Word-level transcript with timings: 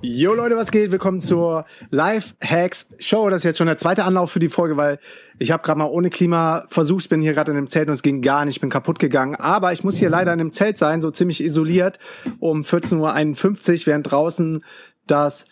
Jo 0.00 0.32
Leute, 0.32 0.54
was 0.54 0.70
geht? 0.70 0.92
Willkommen 0.92 1.20
zur 1.20 1.64
Live 1.90 2.36
Hacks 2.40 2.90
Show. 3.00 3.30
Das 3.30 3.38
ist 3.38 3.44
jetzt 3.44 3.58
schon 3.58 3.66
der 3.66 3.76
zweite 3.76 4.04
Anlauf 4.04 4.30
für 4.30 4.38
die 4.38 4.48
Folge, 4.48 4.76
weil 4.76 5.00
ich 5.40 5.50
habe 5.50 5.64
gerade 5.64 5.78
mal 5.78 5.86
ohne 5.86 6.08
Klima 6.08 6.66
versucht, 6.68 7.08
bin 7.08 7.20
hier 7.20 7.32
gerade 7.32 7.50
in 7.50 7.56
einem 7.56 7.66
Zelt 7.66 7.88
und 7.88 7.94
es 7.94 8.02
ging 8.02 8.22
gar 8.22 8.44
nicht, 8.44 8.56
ich 8.56 8.60
bin 8.60 8.70
kaputt 8.70 9.00
gegangen. 9.00 9.34
Aber 9.34 9.72
ich 9.72 9.82
muss 9.82 9.96
hier 9.96 10.08
leider 10.08 10.32
in 10.32 10.40
einem 10.40 10.52
Zelt 10.52 10.78
sein, 10.78 11.00
so 11.00 11.10
ziemlich 11.10 11.42
isoliert, 11.42 11.98
um 12.38 12.62
14.51 12.62 13.80
Uhr, 13.80 13.86
während 13.86 14.08
draußen 14.08 14.64
das 15.08 15.46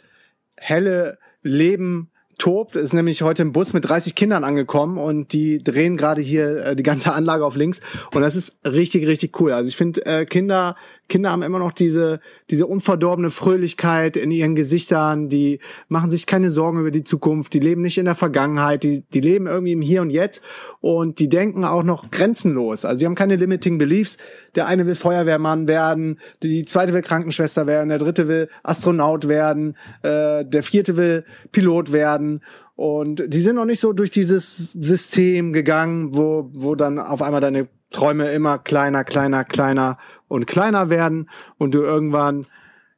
helle 0.57 1.19
Leben 1.43 2.13
tobt, 2.39 2.77
ist 2.77 2.93
nämlich 2.93 3.23
heute 3.23 3.43
im 3.43 3.53
Bus 3.53 3.73
mit 3.73 3.89
30 3.89 4.15
Kindern 4.15 4.45
angekommen 4.45 4.99
und 4.99 5.33
die 5.33 5.63
drehen 5.63 5.97
gerade 5.97 6.21
hier 6.21 6.67
äh, 6.67 6.77
die 6.77 6.83
ganze 6.83 7.13
Anlage 7.13 7.45
auf 7.45 7.57
links 7.57 7.81
und 8.13 8.23
das 8.23 8.37
ist 8.37 8.59
richtig, 8.67 9.07
richtig 9.07 9.41
cool. 9.41 9.53
Also 9.53 9.69
ich 9.69 9.77
finde, 9.77 10.05
äh, 10.05 10.27
Kinder, 10.27 10.77
Kinder 11.09 11.31
haben 11.31 11.43
immer 11.43 11.59
noch 11.59 11.73
diese, 11.73 12.21
diese 12.51 12.67
unverdorbene 12.67 13.31
Fröhlichkeit 13.31 14.17
in 14.17 14.31
ihren 14.31 14.55
Gesichtern, 14.55 15.29
die 15.29 15.61
machen 15.89 16.11
sich 16.11 16.27
keine 16.27 16.51
Sorgen 16.51 16.81
über 16.81 16.91
die 16.91 17.05
Zukunft, 17.05 17.55
die 17.55 17.61
leben 17.61 17.83
nicht 17.83 17.99
in 17.99 18.07
der 18.07 18.15
Vergangenheit, 18.15 18.83
die, 18.83 19.03
die 19.03 19.21
leben 19.21 19.47
irgendwie 19.47 19.73
im 19.73 19.83
Hier 19.83 20.03
und 20.03 20.11
Jetzt. 20.11 20.43
Und 20.81 21.19
die 21.19 21.29
denken 21.29 21.65
auch 21.65 21.85
noch 21.85 22.11
grenzenlos. 22.11 22.85
Also 22.85 23.01
sie 23.01 23.07
haben 23.07 23.15
keine 23.15 23.37
limiting 23.37 23.79
beliefs. 23.79 24.19
Der 24.55 24.67
eine 24.67 24.87
will 24.87 24.95
Feuerwehrmann 24.95 25.69
werden, 25.69 26.19
die 26.43 26.65
zweite 26.65 26.93
will 26.93 27.03
Krankenschwester 27.03 27.67
werden, 27.67 27.89
der 27.89 27.99
dritte 27.99 28.29
will 28.29 28.49
Astronaut 28.63 29.29
werden, 29.29 29.77
äh, 30.03 30.45
der 30.45 30.63
vierte 30.63 30.97
will 30.97 31.25
Pilot 31.53 31.93
werden. 31.93 32.43
Und 32.75 33.23
die 33.27 33.41
sind 33.41 33.57
noch 33.57 33.65
nicht 33.65 33.81
so 33.81 33.95
durch 33.95 34.11
dieses 34.11 34.71
System 34.71 35.55
gegangen, 35.55 36.15
wo, 36.15 36.51
wo 36.53 36.75
dann 36.75 36.99
auf 36.99 37.23
einmal 37.23 37.41
deine 37.41 37.69
Träume 37.91 38.31
immer 38.33 38.59
kleiner, 38.59 39.05
kleiner, 39.05 39.45
kleiner 39.45 39.97
und 40.29 40.47
kleiner 40.47 40.91
werden 40.91 41.29
und 41.59 41.75
du 41.75 41.81
irgendwann 41.81 42.47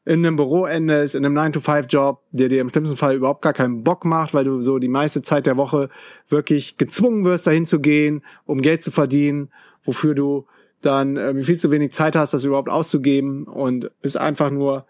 in 0.04 0.24
einem 0.24 0.36
Büro 0.36 0.64
endest, 0.64 1.14
in 1.14 1.26
einem 1.26 1.36
9-to-5-Job, 1.36 2.22
der 2.30 2.48
dir 2.48 2.62
im 2.62 2.70
schlimmsten 2.70 2.96
Fall 2.96 3.14
überhaupt 3.14 3.42
gar 3.42 3.52
keinen 3.52 3.84
Bock 3.84 4.06
macht, 4.06 4.32
weil 4.32 4.44
du 4.44 4.62
so 4.62 4.78
die 4.78 4.88
meiste 4.88 5.20
Zeit 5.20 5.44
der 5.44 5.58
Woche 5.58 5.90
wirklich 6.30 6.78
gezwungen 6.78 7.26
wirst, 7.26 7.46
dahin 7.46 7.66
zu 7.66 7.80
gehen, 7.80 8.22
um 8.46 8.62
Geld 8.62 8.82
zu 8.82 8.90
verdienen, 8.90 9.50
wofür 9.84 10.14
du 10.14 10.46
dann 10.80 11.16
irgendwie 11.16 11.44
viel 11.44 11.58
zu 11.58 11.70
wenig 11.70 11.92
Zeit 11.92 12.16
hast, 12.16 12.32
das 12.32 12.44
überhaupt 12.44 12.70
auszugeben 12.70 13.44
und 13.44 13.90
bist 14.00 14.16
einfach 14.16 14.50
nur 14.50 14.86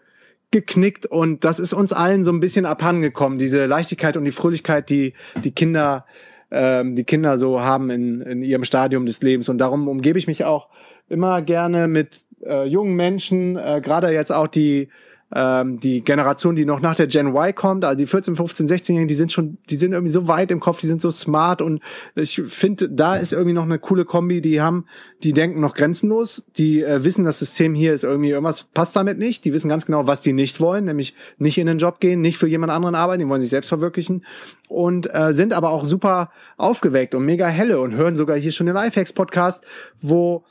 geknickt 0.51 1.05
und 1.05 1.43
das 1.43 1.59
ist 1.59 1.73
uns 1.73 1.93
allen 1.93 2.23
so 2.23 2.31
ein 2.31 2.39
bisschen 2.39 2.65
abhandengekommen, 2.65 3.37
diese 3.37 3.65
Leichtigkeit 3.65 4.15
und 4.17 4.23
die 4.23 4.31
Fröhlichkeit, 4.31 4.89
die 4.89 5.13
die 5.43 5.51
Kinder 5.51 6.05
ähm, 6.51 6.95
die 6.95 7.03
Kinder 7.03 7.37
so 7.37 7.61
haben 7.61 7.89
in, 7.89 8.21
in 8.21 8.41
ihrem 8.41 8.63
Stadium 8.63 9.05
des 9.05 9.21
Lebens. 9.21 9.49
Und 9.49 9.59
darum 9.59 9.87
umgebe 9.87 10.17
ich 10.17 10.27
mich 10.27 10.45
auch 10.45 10.69
immer 11.07 11.41
gerne 11.41 11.87
mit 11.87 12.21
äh, 12.45 12.65
jungen 12.65 12.95
Menschen, 12.95 13.57
äh, 13.57 13.81
gerade 13.83 14.11
jetzt 14.11 14.31
auch 14.31 14.47
die 14.47 14.89
ähm, 15.33 15.79
die 15.79 16.03
Generation, 16.03 16.55
die 16.55 16.65
noch 16.65 16.79
nach 16.79 16.95
der 16.95 17.07
Gen 17.07 17.27
Y 17.27 17.53
kommt, 17.53 17.85
also 17.85 17.97
die 17.97 18.07
14, 18.07 18.35
15, 18.35 18.67
16-Jährigen, 18.67 19.07
die 19.07 19.15
sind 19.15 19.31
schon, 19.31 19.57
die 19.69 19.75
sind 19.75 19.91
irgendwie 19.91 20.11
so 20.11 20.27
weit 20.27 20.51
im 20.51 20.59
Kopf, 20.59 20.79
die 20.79 20.87
sind 20.87 21.01
so 21.01 21.11
smart 21.11 21.61
und 21.61 21.81
ich 22.15 22.41
finde, 22.47 22.89
da 22.89 23.15
ist 23.15 23.33
irgendwie 23.33 23.53
noch 23.53 23.63
eine 23.63 23.79
coole 23.79 24.05
Kombi, 24.05 24.41
die 24.41 24.61
haben, 24.61 24.85
die 25.23 25.33
denken 25.33 25.59
noch 25.59 25.75
grenzenlos, 25.75 26.45
die 26.57 26.81
äh, 26.81 27.03
wissen, 27.03 27.25
das 27.25 27.39
System 27.39 27.75
hier 27.75 27.93
ist 27.93 28.03
irgendwie, 28.03 28.29
irgendwas 28.29 28.63
passt 28.73 28.95
damit 28.95 29.19
nicht, 29.19 29.45
die 29.45 29.53
wissen 29.53 29.69
ganz 29.69 29.85
genau, 29.85 30.07
was 30.07 30.21
die 30.21 30.33
nicht 30.33 30.59
wollen, 30.61 30.85
nämlich 30.85 31.13
nicht 31.37 31.57
in 31.57 31.67
den 31.67 31.77
Job 31.77 31.99
gehen, 31.99 32.21
nicht 32.21 32.37
für 32.37 32.47
jemand 32.47 32.71
anderen 32.71 32.95
arbeiten, 32.95 33.19
die 33.19 33.29
wollen 33.29 33.41
sich 33.41 33.51
selbst 33.51 33.69
verwirklichen 33.69 34.25
und 34.67 35.13
äh, 35.13 35.33
sind 35.33 35.53
aber 35.53 35.69
auch 35.69 35.85
super 35.85 36.31
aufgeweckt 36.57 37.13
und 37.13 37.25
mega 37.25 37.47
helle 37.47 37.79
und 37.79 37.93
hören 37.93 38.15
sogar 38.15 38.37
hier 38.37 38.51
schon 38.51 38.65
den 38.65 38.75
Lifehacks 38.75 39.13
Podcast, 39.13 39.63
wo 40.01 40.43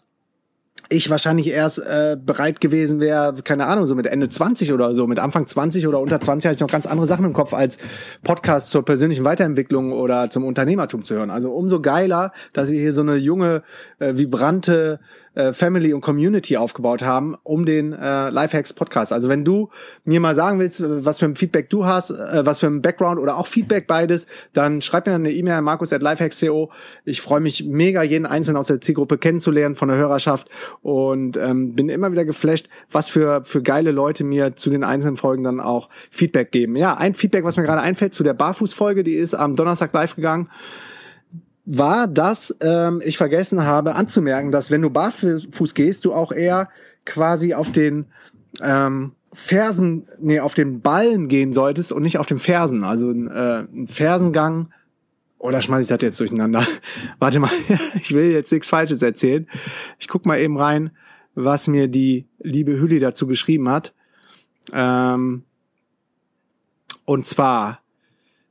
ich 0.91 1.11
wahrscheinlich 1.11 1.49
erst 1.49 1.79
äh, 1.79 2.17
bereit 2.19 2.61
gewesen 2.61 3.01
wäre, 3.01 3.35
keine 3.45 3.67
Ahnung, 3.67 3.87
so 3.87 3.95
mit 3.95 4.07
Ende 4.07 4.29
20 4.29 4.73
oder 4.73 4.95
so, 4.95 5.07
mit 5.07 5.19
Anfang 5.19 5.47
20 5.47 5.87
oder 5.87 6.01
unter 6.01 6.21
20 6.21 6.49
hatte 6.49 6.57
ich 6.57 6.61
noch 6.61 6.71
ganz 6.71 6.87
andere 6.87 7.07
Sachen 7.07 7.27
im 7.27 7.35
Kopf 7.35 7.53
als 7.53 7.79
Podcasts 8.25 8.71
zur 8.71 8.85
persönlichen 8.85 9.25
Weiterentwicklung 9.25 9.93
oder 9.93 10.31
zum 10.31 10.45
Unternehmertum 10.45 11.05
zu 11.05 11.15
hören. 11.15 11.31
Also 11.31 11.53
umso 11.53 11.81
geiler, 11.81 12.33
dass 12.55 12.71
wir 12.71 12.81
hier 12.81 12.93
so 12.93 13.03
eine 13.03 13.17
junge, 13.17 13.63
äh, 13.99 14.17
vibrante 14.17 15.01
äh, 15.39 15.53
Family 15.53 15.93
und 15.93 16.01
Community 16.01 16.57
aufgebaut 16.57 17.03
haben 17.03 17.37
um 17.45 17.65
den 17.65 17.93
äh, 17.93 18.29
Lifehacks 18.31 18.73
Podcast. 18.73 19.13
Also 19.13 19.29
wenn 19.29 19.45
du 19.45 19.71
mir 20.05 20.19
mal 20.19 20.35
sagen 20.35 20.59
willst, 20.59 20.83
was 20.85 21.21
für 21.21 21.27
ein 21.27 21.37
Feedback 21.37 21.71
du 21.71 21.87
hast, 21.87 22.11
äh, 22.11 22.45
was 22.45 22.59
für 22.59 22.67
ein 22.67 22.83
Background 22.83 23.21
oder 23.21 23.39
auch 23.39 23.47
Feedback 23.47 23.87
beides, 23.87 24.27
dann 24.53 24.83
schreib 24.83 25.07
mir 25.07 25.15
eine 25.15 25.31
E-Mail 25.31 25.55
an 25.55 25.65
markus 25.65 25.93
at 25.93 26.03
lifehacks.co. 26.03 26.71
Ich 27.05 27.21
freue 27.21 27.39
mich 27.39 27.65
mega, 27.65 28.03
jeden 28.03 28.27
Einzelnen 28.27 28.57
aus 28.57 28.67
der 28.67 28.81
Zielgruppe 28.81 29.17
kennenzulernen 29.17 29.77
von 29.77 29.89
der 29.89 29.97
Hörerschaft 29.97 30.49
und 30.83 31.37
ähm, 31.37 31.75
bin 31.75 31.89
immer 31.89 32.11
wieder 32.11 32.25
geflasht, 32.25 32.69
was 32.91 33.09
für, 33.09 33.45
für 33.45 33.63
geile 33.63 33.93
Leute 33.93 34.25
mir 34.25 34.57
zu 34.57 34.71
den 34.71 34.83
einzelnen 34.83 35.17
Folgen 35.17 35.45
dann 35.45 35.61
auch 35.61 35.89
Feedback 36.11 36.51
geben. 36.51 36.75
Ja, 36.75 36.97
ein 36.97 37.15
Feedback, 37.15 37.45
was 37.45 37.57
mir 37.57 37.63
gerade 37.63 37.81
einfällt 37.81 38.13
zu 38.13 38.25
der 38.25 38.35
Barfuß-Folge, 38.35 39.05
die 39.05 39.15
ist 39.15 39.35
am 39.35 39.55
Donnerstag 39.55 39.93
live 39.93 40.17
gegangen 40.17 40.49
war, 41.71 42.07
dass 42.07 42.57
ähm, 42.61 43.03
ich 43.05 43.19
vergessen 43.19 43.65
habe 43.65 43.95
anzumerken, 43.95 44.51
dass 44.51 44.71
wenn 44.71 44.81
du 44.81 44.89
barfuß 44.89 45.75
gehst, 45.75 46.07
du 46.07 46.15
auch 46.15 46.33
eher 46.33 46.71
quasi 47.05 47.53
auf 47.53 47.71
den 47.71 48.07
ähm, 48.63 49.13
Fersen, 49.35 50.09
nee, 50.19 50.41
auf 50.41 50.55
den 50.55 50.81
Ballen 50.81 51.29
gehen 51.29 51.53
solltest 51.53 51.93
und 51.93 52.03
nicht 52.03 52.19
auf 52.19 52.27
den 52.27 52.39
Fersen. 52.39 52.85
Also 52.85 53.11
äh, 53.11 53.67
ein 53.71 53.87
Fersengang. 53.87 54.73
Oder 55.39 55.61
schmeiß 55.61 55.83
ich 55.83 55.89
das 55.89 56.01
jetzt 56.01 56.19
durcheinander? 56.19 56.67
Warte 57.19 57.39
mal, 57.39 57.51
ich 57.95 58.15
will 58.15 58.33
jetzt 58.33 58.51
nichts 58.51 58.69
Falsches 58.69 59.03
erzählen. 59.03 59.47
Ich 59.99 60.09
guck 60.09 60.25
mal 60.25 60.41
eben 60.41 60.57
rein, 60.57 60.91
was 61.35 61.69
mir 61.69 61.87
die 61.87 62.27
liebe 62.39 62.81
Hülli 62.81 62.99
dazu 62.99 63.27
geschrieben 63.27 63.69
hat. 63.69 63.93
Ähm, 64.73 65.45
und 67.05 67.27
zwar 67.27 67.81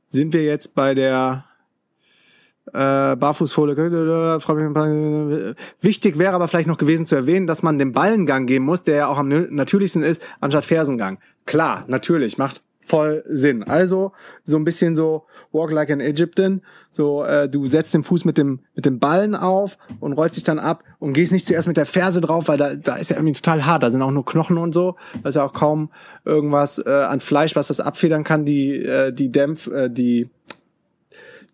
sind 0.06 0.32
wir 0.32 0.44
jetzt 0.44 0.76
bei 0.76 0.94
der 0.94 1.47
äh, 2.72 3.16
Barfußfohle. 3.16 3.76
Wichtig 5.80 6.18
wäre 6.18 6.34
aber 6.34 6.48
vielleicht 6.48 6.68
noch 6.68 6.78
gewesen 6.78 7.06
zu 7.06 7.16
erwähnen, 7.16 7.46
dass 7.46 7.62
man 7.62 7.78
den 7.78 7.92
Ballengang 7.92 8.46
geben 8.46 8.64
muss, 8.64 8.82
der 8.82 8.96
ja 8.96 9.06
auch 9.08 9.18
am 9.18 9.28
natürlichsten 9.28 10.02
ist, 10.02 10.24
anstatt 10.40 10.64
Fersengang. 10.64 11.18
Klar, 11.46 11.84
natürlich, 11.88 12.38
macht 12.38 12.62
voll 12.88 13.24
Sinn. 13.28 13.62
Also 13.62 14.12
so 14.44 14.56
ein 14.56 14.64
bisschen 14.64 14.96
so 14.96 15.24
Walk 15.52 15.70
like 15.70 15.90
an 15.90 16.00
Egyptian. 16.00 16.62
So 16.90 17.22
äh, 17.22 17.48
du 17.48 17.66
setzt 17.66 17.94
den 17.94 18.02
Fuß 18.02 18.24
mit 18.24 18.38
dem 18.38 18.60
mit 18.74 18.86
dem 18.86 18.98
Ballen 18.98 19.36
auf 19.36 19.78
und 20.00 20.14
rollst 20.14 20.36
dich 20.36 20.44
dann 20.44 20.58
ab 20.58 20.82
und 20.98 21.12
gehst 21.12 21.32
nicht 21.32 21.46
zuerst 21.46 21.68
mit 21.68 21.76
der 21.76 21.86
Ferse 21.86 22.20
drauf, 22.20 22.48
weil 22.48 22.56
da 22.56 22.74
da 22.74 22.96
ist 22.96 23.10
ja 23.10 23.16
irgendwie 23.16 23.34
total 23.34 23.66
hart. 23.66 23.82
Da 23.82 23.90
sind 23.90 24.02
auch 24.02 24.10
nur 24.10 24.24
Knochen 24.24 24.58
und 24.58 24.72
so. 24.74 24.96
Da 25.22 25.28
ist 25.28 25.34
ja 25.34 25.44
auch 25.44 25.52
kaum 25.52 25.90
irgendwas 26.24 26.78
äh, 26.78 26.90
an 26.90 27.20
Fleisch, 27.20 27.54
was 27.54 27.68
das 27.68 27.80
abfedern 27.80 28.24
kann. 28.24 28.44
Die 28.44 28.76
äh, 28.76 29.12
die 29.12 29.30
Dämpf 29.30 29.68
äh, 29.68 29.88
die 29.90 30.30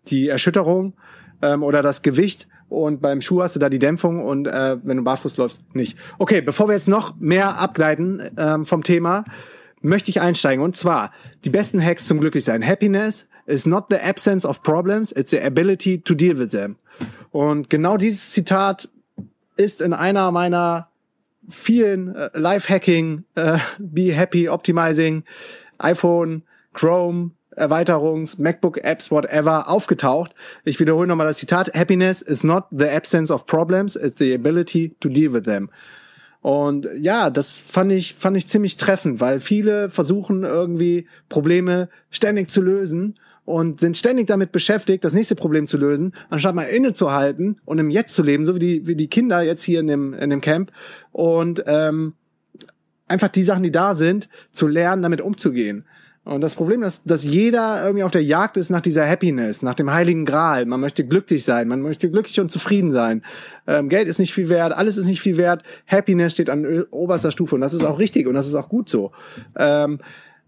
die 0.07 0.29
Erschütterung 0.29 0.93
ähm, 1.41 1.63
oder 1.63 1.81
das 1.81 2.01
Gewicht 2.01 2.47
und 2.69 3.01
beim 3.01 3.21
Schuh 3.21 3.43
hast 3.43 3.55
du 3.55 3.59
da 3.59 3.69
die 3.69 3.79
Dämpfung 3.79 4.23
und 4.25 4.47
äh, 4.47 4.77
wenn 4.83 4.97
du 4.97 5.03
barfuß 5.03 5.37
läufst, 5.37 5.75
nicht. 5.75 5.97
Okay, 6.17 6.41
bevor 6.41 6.67
wir 6.67 6.73
jetzt 6.73 6.87
noch 6.87 7.15
mehr 7.19 7.57
abgleiten 7.57 8.31
ähm, 8.37 8.65
vom 8.65 8.83
Thema, 8.83 9.23
möchte 9.81 10.09
ich 10.09 10.21
einsteigen 10.21 10.63
und 10.63 10.75
zwar 10.75 11.11
die 11.43 11.49
besten 11.49 11.83
Hacks 11.83 12.05
zum 12.05 12.19
Glücklichsein. 12.19 12.65
Happiness 12.65 13.27
is 13.45 13.65
not 13.65 13.85
the 13.89 13.97
absence 13.97 14.45
of 14.45 14.63
problems, 14.63 15.11
it's 15.11 15.31
the 15.31 15.41
ability 15.41 16.01
to 16.01 16.15
deal 16.15 16.37
with 16.39 16.49
them. 16.49 16.77
Und 17.31 17.69
genau 17.69 17.97
dieses 17.97 18.31
Zitat 18.31 18.89
ist 19.57 19.81
in 19.81 19.93
einer 19.93 20.31
meiner 20.31 20.89
vielen 21.49 22.15
äh, 22.15 22.29
Life-Hacking, 22.33 23.23
äh, 23.35 23.59
Be 23.77 24.13
Happy, 24.13 24.49
Optimizing, 24.49 25.23
iPhone, 25.77 26.43
Chrome, 26.73 27.31
Erweiterungs, 27.55 28.37
MacBook-Apps, 28.37 29.11
whatever, 29.11 29.69
aufgetaucht. 29.69 30.35
Ich 30.63 30.79
wiederhole 30.79 31.07
nochmal 31.07 31.27
das 31.27 31.37
Zitat. 31.37 31.73
Happiness 31.73 32.21
is 32.21 32.43
not 32.43 32.65
the 32.71 32.89
absence 32.89 33.31
of 33.31 33.45
problems, 33.45 33.95
it's 33.95 34.19
the 34.19 34.33
ability 34.33 34.95
to 34.99 35.09
deal 35.09 35.33
with 35.33 35.43
them. 35.43 35.69
Und 36.41 36.87
ja, 36.99 37.31
das 37.31 37.57
fand 37.57 37.91
ich, 37.91 38.13
fand 38.13 38.37
ich 38.37 38.47
ziemlich 38.47 38.77
treffend, 38.77 39.19
weil 39.19 39.39
viele 39.39 39.89
versuchen 39.89 40.43
irgendwie 40.43 41.07
Probleme 41.27 41.89
ständig 42.11 42.51
zu 42.51 42.61
lösen 42.61 43.15
und 43.45 43.79
sind 43.79 43.97
ständig 43.97 44.27
damit 44.27 44.51
beschäftigt, 44.51 45.03
das 45.03 45.13
nächste 45.13 45.35
Problem 45.35 45.65
zu 45.65 45.77
lösen, 45.77 46.13
anstatt 46.29 46.53
mal 46.53 46.63
innezuhalten 46.63 47.61
und 47.65 47.79
im 47.79 47.89
Jetzt 47.89 48.13
zu 48.13 48.21
leben, 48.21 48.45
so 48.45 48.55
wie 48.55 48.59
die, 48.59 48.85
wie 48.87 48.95
die 48.95 49.07
Kinder 49.07 49.41
jetzt 49.41 49.63
hier 49.63 49.79
in 49.79 49.87
dem, 49.87 50.13
in 50.13 50.29
dem 50.29 50.41
Camp 50.41 50.71
und 51.11 51.63
ähm, 51.65 52.13
einfach 53.07 53.29
die 53.29 53.43
Sachen, 53.43 53.63
die 53.63 53.71
da 53.71 53.95
sind, 53.95 54.29
zu 54.51 54.67
lernen, 54.67 55.01
damit 55.01 55.21
umzugehen. 55.21 55.85
Und 56.25 56.41
das 56.41 56.55
Problem 56.55 56.81
ist, 56.81 57.03
dass 57.05 57.23
jeder 57.23 57.83
irgendwie 57.83 58.03
auf 58.03 58.09
der 58.09 58.23
Jagd 58.23 58.57
ist 58.57 58.71
nach 58.71 58.81
dieser 58.81 59.07
Happiness, 59.07 59.61
nach 59.61 59.75
dem 59.75 59.93
heiligen 59.93 60.25
Gral. 60.25 60.65
Man 60.65 60.79
möchte 60.79 61.05
glücklich 61.05 61.45
sein, 61.45 61.67
man 61.67 61.81
möchte 61.81 62.09
glücklich 62.09 62.39
und 62.39 62.51
zufrieden 62.51 62.91
sein. 62.91 63.21
Ähm, 63.67 63.89
Geld 63.89 64.07
ist 64.07 64.17
nicht 64.17 64.33
viel 64.33 64.49
wert, 64.49 64.73
alles 64.73 64.97
ist 64.97 65.05
nicht 65.05 65.21
viel 65.21 65.37
wert. 65.37 65.61
Happiness 65.85 66.33
steht 66.33 66.49
an 66.49 66.83
oberster 66.89 67.31
Stufe 67.31 67.53
und 67.53 67.61
das 67.61 67.75
ist 67.75 67.83
auch 67.83 67.99
richtig 67.99 68.25
und 68.25 68.33
das 68.33 68.47
ist 68.47 68.55
auch 68.55 68.69
gut 68.69 68.89
so. 68.89 69.11
Ähm, 69.55 69.99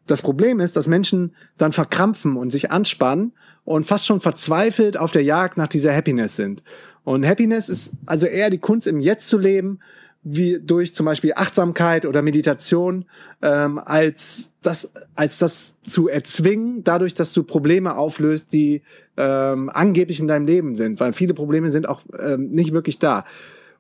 das 0.08 0.24
Problem 0.24 0.60
ist, 0.60 0.76
dass 0.76 0.88
Menschen 0.88 1.36
dann 1.58 1.74
verkrampfen 1.74 2.38
und 2.38 2.50
sich 2.50 2.72
anspannen 2.72 3.34
und 3.64 3.86
fast 3.86 4.08
schon 4.08 4.20
verzweifelt 4.20 4.98
auf 4.98 5.12
der 5.12 5.24
Jagd 5.24 5.58
nach 5.58 5.68
dieser 5.68 5.94
Happiness 5.94 6.36
sind. 6.36 6.64
Und 7.04 7.24
Happiness 7.24 7.70
ist 7.70 7.94
also 8.08 8.26
eher 8.26 8.50
die 8.50 8.58
Kunst, 8.58 8.88
im 8.88 9.00
Jetzt 9.00 9.28
zu 9.28 9.38
leben 9.38 9.80
wie 10.24 10.60
durch 10.60 10.94
zum 10.94 11.06
Beispiel 11.06 11.34
Achtsamkeit 11.36 12.06
oder 12.06 12.22
Meditation, 12.22 13.06
ähm, 13.42 13.80
als 13.80 14.52
das, 14.62 14.92
als 15.16 15.38
das 15.38 15.76
zu 15.82 16.10
erzwingen, 16.10 16.84
dadurch, 16.84 17.14
dass 17.14 17.34
du 17.34 17.44
Probleme 17.44 17.96
auflöst, 17.96 18.52
die 18.52 18.82
ähm, 19.16 19.70
angeblich 19.74 20.20
in 20.20 20.28
deinem 20.28 20.46
Leben 20.46 20.76
sind, 20.76 21.00
weil 21.00 21.14
viele 21.14 21.34
Probleme 21.34 21.70
sind 21.70 21.88
auch 21.88 22.02
ähm, 22.20 22.50
nicht 22.50 22.74
wirklich 22.74 23.00
da. 23.00 23.26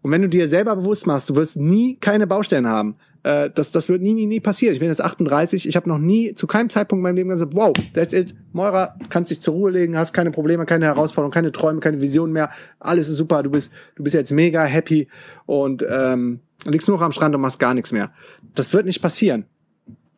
Und 0.01 0.11
wenn 0.11 0.21
du 0.21 0.29
dir 0.29 0.47
selber 0.47 0.75
bewusst 0.75 1.07
machst, 1.07 1.29
du 1.29 1.35
wirst 1.35 1.57
nie 1.57 1.97
keine 1.97 2.27
Baustellen 2.27 2.67
haben, 2.67 2.95
äh, 3.23 3.49
das, 3.53 3.71
das 3.71 3.89
wird 3.89 4.01
nie, 4.01 4.13
nie, 4.13 4.25
nie 4.25 4.39
passieren. 4.39 4.73
Ich 4.73 4.79
bin 4.79 4.89
jetzt 4.89 5.01
38, 5.01 5.67
ich 5.67 5.75
habe 5.75 5.89
noch 5.89 5.97
nie 5.97 6.33
zu 6.35 6.47
keinem 6.47 6.69
Zeitpunkt 6.69 6.99
in 6.99 7.03
meinem 7.03 7.15
Leben 7.15 7.29
gesagt, 7.29 7.53
wow, 7.55 7.73
that's 7.93 8.13
it, 8.13 8.33
Moira, 8.53 8.95
kannst 9.09 9.31
dich 9.31 9.41
zur 9.41 9.53
Ruhe 9.53 9.71
legen, 9.71 9.97
hast 9.97 10.13
keine 10.13 10.31
Probleme, 10.31 10.65
keine 10.65 10.85
Herausforderungen, 10.85 11.33
keine 11.33 11.51
Träume, 11.51 11.79
keine 11.79 12.01
Visionen 12.01 12.33
mehr, 12.33 12.49
alles 12.79 13.09
ist 13.09 13.17
super, 13.17 13.43
du 13.43 13.49
bist, 13.49 13.71
du 13.95 14.03
bist 14.03 14.15
jetzt 14.15 14.31
mega 14.31 14.63
happy 14.63 15.07
und 15.45 15.85
ähm, 15.89 16.39
liegst 16.65 16.87
nur 16.87 16.97
noch 16.97 17.05
am 17.05 17.11
Strand 17.11 17.35
und 17.35 17.41
machst 17.41 17.59
gar 17.59 17.73
nichts 17.73 17.91
mehr. 17.91 18.11
Das 18.55 18.73
wird 18.73 18.85
nicht 18.85 19.01
passieren. 19.01 19.45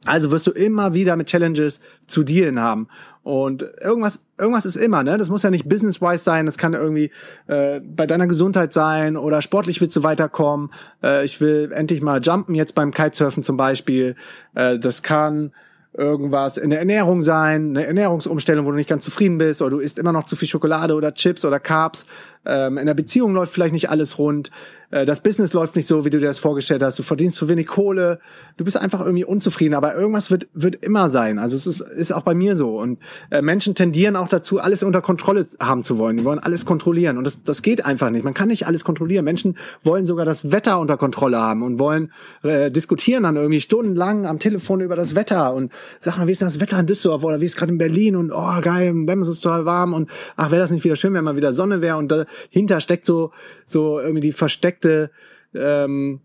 Also 0.05 0.31
wirst 0.31 0.47
du 0.47 0.51
immer 0.51 0.93
wieder 0.93 1.17
mit 1.17 1.27
Challenges 1.27 1.81
zu 2.07 2.23
dealen 2.23 2.59
haben. 2.59 2.87
Und 3.23 3.65
irgendwas, 3.81 4.25
irgendwas 4.37 4.65
ist 4.65 4.75
immer, 4.75 5.03
ne? 5.03 5.17
Das 5.17 5.29
muss 5.29 5.43
ja 5.43 5.49
nicht 5.49 5.67
business-wise 5.67 6.23
sein, 6.23 6.45
das 6.45 6.57
kann 6.57 6.73
irgendwie 6.73 7.11
äh, 7.47 7.81
bei 7.81 8.07
deiner 8.07 8.27
Gesundheit 8.27 8.71
sein 8.71 9.17
oder 9.17 9.41
sportlich 9.41 9.81
willst 9.81 9.95
du 9.97 10.03
weiterkommen. 10.03 10.71
Äh, 11.03 11.25
ich 11.25 11.41
will 11.41 11.71
endlich 11.73 12.01
mal 12.01 12.21
jumpen 12.21 12.55
jetzt 12.55 12.75
beim 12.75 12.91
Kitesurfen 12.91 13.43
zum 13.43 13.57
Beispiel. 13.57 14.15
Äh, 14.55 14.79
das 14.79 15.03
kann 15.03 15.51
irgendwas 15.93 16.57
in 16.57 16.69
der 16.69 16.79
Ernährung 16.79 17.21
sein, 17.21 17.71
eine 17.71 17.85
Ernährungsumstellung, 17.85 18.65
wo 18.65 18.71
du 18.71 18.77
nicht 18.77 18.89
ganz 18.89 19.03
zufrieden 19.03 19.37
bist, 19.37 19.61
oder 19.61 19.71
du 19.71 19.79
isst 19.79 19.97
immer 19.97 20.13
noch 20.13 20.25
zu 20.25 20.35
viel 20.35 20.47
Schokolade 20.47 20.93
oder 20.93 21.13
Chips 21.13 21.43
oder 21.45 21.59
Carbs. 21.59 22.05
Ähm, 22.45 22.77
in 22.77 22.85
der 22.85 22.93
Beziehung 22.93 23.33
läuft 23.33 23.53
vielleicht 23.53 23.73
nicht 23.73 23.89
alles 23.89 24.17
rund. 24.17 24.51
Äh, 24.91 25.05
das 25.05 25.21
Business 25.21 25.53
läuft 25.53 25.75
nicht 25.75 25.87
so, 25.87 26.05
wie 26.05 26.09
du 26.09 26.19
dir 26.19 26.27
das 26.27 26.39
vorgestellt 26.39 26.81
hast. 26.81 26.97
Du 26.97 27.03
verdienst 27.03 27.35
zu 27.35 27.47
wenig 27.47 27.67
Kohle. 27.67 28.19
Du 28.57 28.63
bist 28.63 28.77
einfach 28.77 29.01
irgendwie 29.01 29.25
unzufrieden. 29.25 29.75
Aber 29.75 29.95
irgendwas 29.95 30.31
wird, 30.31 30.47
wird 30.53 30.75
immer 30.83 31.09
sein. 31.09 31.39
Also 31.39 31.55
es 31.55 31.67
ist, 31.67 31.81
ist 31.81 32.11
auch 32.11 32.21
bei 32.21 32.33
mir 32.33 32.55
so. 32.55 32.79
Und 32.79 32.99
äh, 33.29 33.41
Menschen 33.41 33.75
tendieren 33.75 34.15
auch 34.15 34.27
dazu, 34.27 34.59
alles 34.59 34.83
unter 34.83 35.01
Kontrolle 35.01 35.47
haben 35.59 35.83
zu 35.83 35.97
wollen. 35.97 36.17
Die 36.17 36.25
wollen 36.25 36.39
alles 36.39 36.65
kontrollieren. 36.65 37.17
Und 37.17 37.25
das, 37.25 37.43
das 37.43 37.61
geht 37.61 37.85
einfach 37.85 38.09
nicht. 38.09 38.23
Man 38.23 38.33
kann 38.33 38.47
nicht 38.47 38.67
alles 38.67 38.83
kontrollieren. 38.83 39.25
Menschen 39.25 39.57
wollen 39.83 40.05
sogar 40.05 40.25
das 40.25 40.51
Wetter 40.51 40.79
unter 40.79 40.97
Kontrolle 40.97 41.39
haben 41.39 41.63
und 41.63 41.79
wollen 41.79 42.11
äh, 42.43 42.71
diskutieren 42.71 43.23
dann 43.23 43.35
irgendwie 43.35 43.61
stundenlang 43.61 44.25
am 44.25 44.39
Telefon 44.39 44.81
über 44.81 44.95
das 44.95 45.15
Wetter 45.15 45.53
und 45.53 45.71
sagen, 45.99 46.27
wie 46.27 46.31
ist 46.31 46.41
das 46.41 46.59
Wetter 46.59 46.79
in 46.79 46.87
Düsseldorf 46.87 47.23
oder 47.23 47.41
wie 47.41 47.45
ist 47.45 47.57
gerade 47.57 47.71
in 47.71 47.77
Berlin 47.77 48.15
und 48.15 48.31
oh 48.31 48.61
geil, 48.61 48.93
es 49.21 49.27
ist 49.27 49.41
total 49.41 49.65
warm 49.65 49.93
und 49.93 50.09
ach, 50.35 50.51
wäre 50.51 50.61
das 50.61 50.71
nicht 50.71 50.83
wieder 50.83 50.95
schön, 50.95 51.13
wenn 51.13 51.23
mal 51.23 51.35
wieder 51.35 51.53
Sonne 51.53 51.81
wäre 51.81 51.97
und 51.97 52.11
dahinter 52.51 52.81
steckt 52.81 53.05
so, 53.05 53.31
so 53.65 53.99
irgendwie 53.99 54.21
die 54.21 54.31
versteckte 54.31 55.11
ähm, 55.53 56.21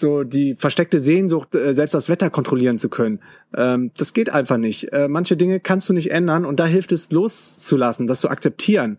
so 0.00 0.24
die 0.24 0.56
versteckte 0.56 0.98
Sehnsucht, 0.98 1.54
äh, 1.54 1.74
selbst 1.74 1.94
das 1.94 2.08
Wetter 2.08 2.30
kontrollieren 2.30 2.78
zu 2.78 2.88
können. 2.88 3.20
Ähm, 3.54 3.92
das 3.96 4.12
geht 4.12 4.30
einfach 4.30 4.56
nicht. 4.56 4.92
Äh, 4.92 5.08
manche 5.08 5.36
Dinge 5.36 5.60
kannst 5.60 5.88
du 5.88 5.92
nicht 5.92 6.10
ändern 6.10 6.44
und 6.44 6.58
da 6.58 6.66
hilft 6.66 6.90
es 6.90 7.12
loszulassen, 7.12 8.06
das 8.06 8.20
zu 8.20 8.30
akzeptieren. 8.30 8.98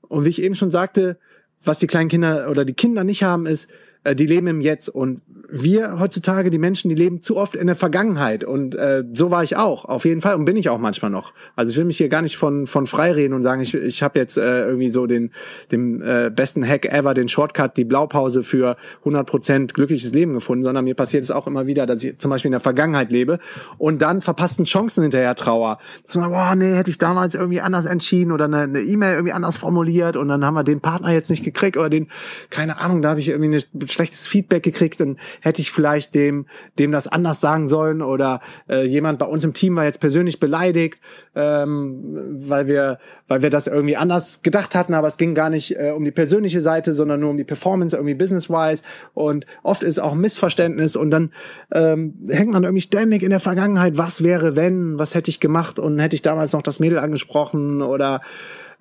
Und 0.00 0.24
wie 0.24 0.30
ich 0.30 0.42
eben 0.42 0.54
schon 0.54 0.70
sagte, 0.70 1.18
was 1.62 1.78
die 1.78 1.86
kleinen 1.86 2.08
Kinder 2.08 2.50
oder 2.50 2.64
die 2.64 2.74
Kinder 2.74 3.04
nicht 3.04 3.22
haben, 3.22 3.46
ist, 3.46 3.68
die 4.14 4.26
leben 4.26 4.46
im 4.46 4.60
Jetzt 4.60 4.88
und 4.88 5.20
wir 5.50 5.98
heutzutage, 5.98 6.50
die 6.50 6.58
Menschen, 6.58 6.90
die 6.90 6.94
leben 6.94 7.22
zu 7.22 7.36
oft 7.36 7.54
in 7.54 7.66
der 7.66 7.76
Vergangenheit 7.76 8.44
und 8.44 8.74
äh, 8.74 9.04
so 9.14 9.30
war 9.30 9.42
ich 9.42 9.56
auch, 9.56 9.86
auf 9.86 10.04
jeden 10.04 10.20
Fall 10.20 10.34
und 10.34 10.44
bin 10.44 10.56
ich 10.56 10.68
auch 10.68 10.78
manchmal 10.78 11.10
noch. 11.10 11.32
Also 11.56 11.72
ich 11.72 11.78
will 11.78 11.86
mich 11.86 11.96
hier 11.96 12.10
gar 12.10 12.20
nicht 12.20 12.36
von 12.36 12.66
von 12.66 12.86
freireden 12.86 13.34
und 13.34 13.42
sagen, 13.42 13.62
ich, 13.62 13.74
ich 13.74 14.02
habe 14.02 14.18
jetzt 14.18 14.36
äh, 14.36 14.66
irgendwie 14.66 14.90
so 14.90 15.06
den 15.06 15.32
den 15.72 16.02
äh, 16.02 16.30
besten 16.34 16.66
Hack 16.66 16.84
ever, 16.84 17.14
den 17.14 17.28
Shortcut, 17.28 17.78
die 17.78 17.84
Blaupause 17.84 18.42
für 18.42 18.76
100% 19.04 19.72
glückliches 19.72 20.12
Leben 20.12 20.34
gefunden, 20.34 20.62
sondern 20.62 20.84
mir 20.84 20.94
passiert 20.94 21.24
es 21.24 21.30
auch 21.30 21.46
immer 21.46 21.66
wieder, 21.66 21.86
dass 21.86 22.04
ich 22.04 22.18
zum 22.18 22.30
Beispiel 22.30 22.48
in 22.48 22.52
der 22.52 22.60
Vergangenheit 22.60 23.10
lebe 23.10 23.38
und 23.78 24.02
dann 24.02 24.20
verpassten 24.20 24.66
Chancen 24.66 25.02
hinterher 25.02 25.34
trauer. 25.34 25.78
Dass 26.06 26.14
boah, 26.14 26.54
nee, 26.56 26.74
hätte 26.74 26.90
ich 26.90 26.98
damals 26.98 27.34
irgendwie 27.34 27.62
anders 27.62 27.86
entschieden 27.86 28.32
oder 28.32 28.44
eine 28.44 28.80
E-Mail 28.80 29.12
e 29.12 29.14
irgendwie 29.14 29.32
anders 29.32 29.56
formuliert 29.56 30.16
und 30.16 30.28
dann 30.28 30.44
haben 30.44 30.54
wir 30.54 30.64
den 30.64 30.80
Partner 30.80 31.12
jetzt 31.12 31.30
nicht 31.30 31.42
gekriegt 31.42 31.78
oder 31.78 31.88
den, 31.88 32.08
keine 32.50 32.78
Ahnung, 32.78 33.00
da 33.00 33.10
habe 33.10 33.20
ich 33.20 33.30
irgendwie 33.30 33.56
ein 33.56 33.87
schlechtes 33.88 34.26
Feedback 34.26 34.62
gekriegt 34.62 35.00
und 35.00 35.18
hätte 35.40 35.62
ich 35.62 35.70
vielleicht 35.70 36.14
dem, 36.14 36.46
dem 36.78 36.92
das 36.92 37.06
anders 37.06 37.40
sagen 37.40 37.66
sollen 37.66 38.02
oder 38.02 38.40
äh, 38.68 38.84
jemand 38.84 39.18
bei 39.18 39.26
uns 39.26 39.44
im 39.44 39.54
Team 39.54 39.76
war 39.76 39.84
jetzt 39.84 40.00
persönlich 40.00 40.40
beleidigt, 40.40 41.00
ähm, 41.34 42.38
weil 42.48 42.68
wir, 42.68 42.98
weil 43.26 43.42
wir 43.42 43.50
das 43.50 43.66
irgendwie 43.66 43.96
anders 43.96 44.42
gedacht 44.42 44.74
hatten, 44.74 44.94
aber 44.94 45.08
es 45.08 45.16
ging 45.16 45.34
gar 45.34 45.50
nicht 45.50 45.76
äh, 45.78 45.92
um 45.94 46.04
die 46.04 46.10
persönliche 46.10 46.60
Seite, 46.60 46.94
sondern 46.94 47.20
nur 47.20 47.30
um 47.30 47.36
die 47.36 47.44
Performance, 47.44 47.96
irgendwie 47.96 48.14
business-wise. 48.14 48.82
Und 49.14 49.46
oft 49.62 49.82
ist 49.82 49.98
auch 49.98 50.14
Missverständnis 50.14 50.96
und 50.96 51.10
dann 51.10 51.32
ähm, 51.72 52.14
hängt 52.28 52.52
man 52.52 52.64
irgendwie 52.64 52.82
ständig 52.82 53.22
in 53.22 53.30
der 53.30 53.40
Vergangenheit, 53.40 53.96
was 53.96 54.22
wäre 54.22 54.56
wenn, 54.56 54.98
was 54.98 55.14
hätte 55.14 55.30
ich 55.30 55.40
gemacht? 55.40 55.78
Und 55.78 55.98
hätte 55.98 56.16
ich 56.16 56.22
damals 56.22 56.52
noch 56.52 56.62
das 56.62 56.80
Mädel 56.80 56.98
angesprochen 56.98 57.82
oder 57.82 58.20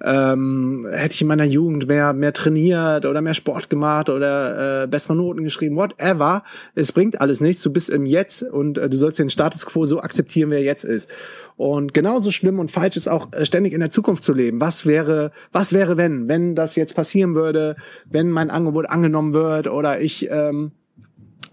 ähm, 0.04 0.88
hätte 0.92 1.16
ich 1.16 1.22
in 1.22 1.28
meiner 1.28 1.46
Jugend 1.46 1.88
mehr, 1.88 2.14
mehr 2.14 2.34
trainiert 2.34 3.06
oder 3.06 3.22
mehr 3.22 3.34
Sport 3.34 3.70
gemacht 3.70 4.10
oder 4.10 4.84
äh, 4.84 4.88
bessere 4.88 5.16
Noten 5.16 5.44
geschrieben, 5.44 5.76
whatever. 5.76 6.44
Es 6.76 6.92
bringt 6.92 7.20
alles 7.20 7.42
nichts. 7.42 7.64
Du 7.64 7.72
bist 7.72 7.90
im 7.90 8.06
Jetzt 8.06 8.44
und 8.44 8.78
äh, 8.78 8.90
du 8.90 8.98
sollst 8.98 9.18
den 9.18 9.30
Status 9.30 9.66
quo 9.66 9.86
so 9.86 10.00
akzeptieren, 10.00 10.52
wie 10.52 10.56
er 10.56 10.64
jetzt 10.64 10.84
ist. 10.84 11.10
Und 11.56 11.96
genauso 11.96 12.30
schlimm 12.30 12.60
und 12.60 12.70
falsch 12.70 12.96
ist 12.96 13.08
auch 13.08 13.34
äh, 13.34 13.46
ständig 13.46 13.74
in 13.74 13.80
der 13.80 13.90
Zukunft 13.90 14.24
zu 14.24 14.34
leben. 14.34 14.62
Was 14.62 14.86
wäre, 14.86 15.32
was 15.52 15.74
wäre, 15.74 15.98
wenn, 15.98 16.28
wenn 16.28 16.54
das 16.54 16.76
jetzt 16.76 16.96
passieren 16.96 17.34
würde, 17.34 17.76
wenn 18.06 18.30
mein 18.30 18.52
Angebot 18.52 18.88
angenommen 18.88 19.34
wird 19.34 19.68
oder 19.68 20.00
ich 20.00 20.30
ähm, 20.30 20.72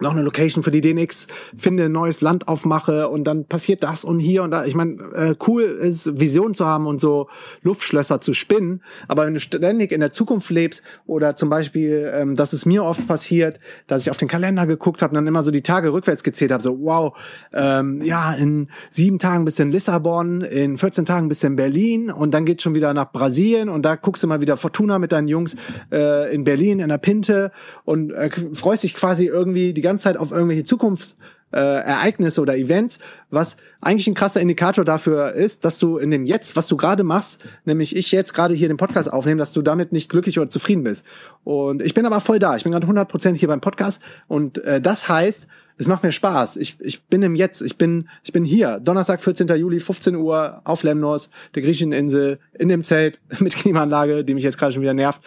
noch 0.01 0.13
eine 0.13 0.23
Location 0.23 0.63
für 0.63 0.71
die 0.71 0.81
DNX 0.81 1.27
finde, 1.57 1.85
ein 1.85 1.93
neues 1.93 2.21
Land 2.21 2.49
aufmache 2.49 3.09
und 3.09 3.25
dann 3.25 3.47
passiert 3.47 3.83
das 3.83 4.05
und 4.05 4.19
hier 4.19 4.43
und 4.43 4.51
da. 4.51 4.65
Ich 4.65 4.75
meine, 4.75 5.03
äh, 5.15 5.35
cool 5.47 5.63
ist, 5.63 6.19
Vision 6.19 6.55
zu 6.55 6.67
haben 6.67 6.87
und 6.87 7.01
so 7.01 7.29
Luftschlösser 7.63 8.21
zu 8.21 8.35
spinnen, 8.35 8.83
aber 9.09 9.27
wenn 9.27 9.35
du 9.35 9.41
ständig 9.41 9.93
in 9.93 10.01
der 10.01 10.13
Zukunft 10.13 10.51
lebst 10.51 10.83
oder 11.07 11.37
zum 11.37 11.49
Beispiel, 11.49 12.11
ähm, 12.15 12.37
dass 12.37 12.53
es 12.53 12.67
mir 12.67 12.85
oft 12.85 13.07
passiert, 13.07 13.61
dass 13.87 14.03
ich 14.03 14.11
auf 14.11 14.17
den 14.17 14.29
Kalender 14.29 14.67
geguckt 14.67 15.03
habe 15.03 15.13
und 15.13 15.17
dann 15.17 15.27
immer 15.27 15.43
so 15.43 15.51
die 15.51 15.63
Tage 15.63 15.93
rückwärts 15.93 16.23
gezählt 16.23 16.53
habe, 16.53 16.63
so 16.63 16.79
wow, 16.81 17.17
ähm, 17.53 18.03
ja, 18.03 18.33
in 18.35 18.69
sieben 18.91 19.19
Tagen 19.19 19.45
bist 19.45 19.61
in 19.61 19.71
Lissabon, 19.71 20.41
in 20.43 20.79
14 20.79 21.05
Tagen 21.05 21.29
bist 21.29 21.45
in 21.45 21.57
Berlin 21.57 22.11
und 22.11 22.35
dann 22.35 22.45
geht's 22.45 22.63
schon 22.63 22.75
wieder 22.75 22.95
nach 22.95 23.13
Brasilien 23.13 23.69
und 23.69 23.83
da 23.83 23.97
guckst 23.97 24.23
du 24.23 24.27
mal 24.27 24.41
wieder 24.41 24.57
Fortuna 24.57 24.99
mit 24.99 25.13
deinen 25.13 25.29
Jungs 25.29 25.57
äh, 25.93 26.35
in 26.35 26.45
Berlin 26.45 26.81
in 26.81 26.89
der 26.89 26.99
Pinte 26.99 27.53
und 27.85 28.11
äh, 28.11 28.31
freust 28.55 28.83
dich 28.83 28.95
quasi 28.95 29.27
irgendwie 29.27 29.73
die 29.73 29.84
ganze 29.85 30.05
Zeit 30.05 30.17
auf 30.17 30.33
irgendwelche 30.33 30.65
Zukunfts 30.65 31.17
äh, 31.55 32.13
oder 32.39 32.57
Events, 32.57 32.99
was 33.31 33.57
eigentlich 33.81 34.09
ein 34.09 34.15
krasser 34.15 34.41
Indikator 34.41 34.85
dafür 34.85 35.33
ist, 35.33 35.65
dass 35.65 35.79
du 35.79 35.99
in 35.99 36.11
dem 36.11 36.25
Jetzt, 36.25 36.57
was 36.57 36.67
du 36.67 36.77
gerade 36.77 37.05
machst, 37.05 37.41
nämlich 37.65 37.95
ich 37.95 38.11
jetzt 38.13 38.35
gerade 38.35 38.55
hier 38.55 38.69
den 38.69 38.77
Podcast 38.77 39.13
aufnehme, 39.13 39.39
dass 39.39 39.53
du 39.53 39.63
damit 39.63 39.93
nicht 39.93 40.09
glücklich 40.09 40.39
oder 40.39 40.51
zufrieden 40.51 40.83
bist. 40.83 41.05
Und 41.45 41.83
ich 41.83 41.95
bin 41.95 42.07
aber 42.07 42.21
voll 42.21 42.39
da. 42.39 42.57
Ich 42.57 42.65
bin 42.65 42.73
gerade 42.73 42.87
100% 42.87 43.37
hier 43.37 43.49
beim 43.49 43.61
Podcast 43.61 44.03
und 44.27 44.59
äh, 44.65 44.81
das 44.81 45.09
heißt, 45.09 45.47
es 45.77 45.89
macht 45.89 46.05
mir 46.05 46.13
Spaß. 46.13 46.57
Ich, 46.57 46.77
ich 46.81 47.03
bin 47.05 47.23
im 47.23 47.35
Jetzt. 47.35 47.61
Ich 47.61 47.77
bin, 47.77 48.09
ich 48.23 48.33
bin 48.33 48.45
hier. 48.45 48.79
Donnerstag, 48.79 49.21
14. 49.21 49.49
Juli, 49.49 49.81
15 49.81 50.15
Uhr 50.15 50.61
auf 50.63 50.85
Lemnos, 50.85 51.31
der 51.55 51.63
griechischen 51.63 51.93
Insel, 51.93 52.39
in 52.53 52.69
dem 52.69 52.85
Zelt 52.85 53.19
mit 53.41 53.57
Klimaanlage, 53.57 54.25
die 54.25 54.35
mich 54.35 54.45
jetzt 54.45 54.57
gerade 54.57 54.73
schon 54.73 54.83
wieder 54.83 54.95
nervt. 54.95 55.21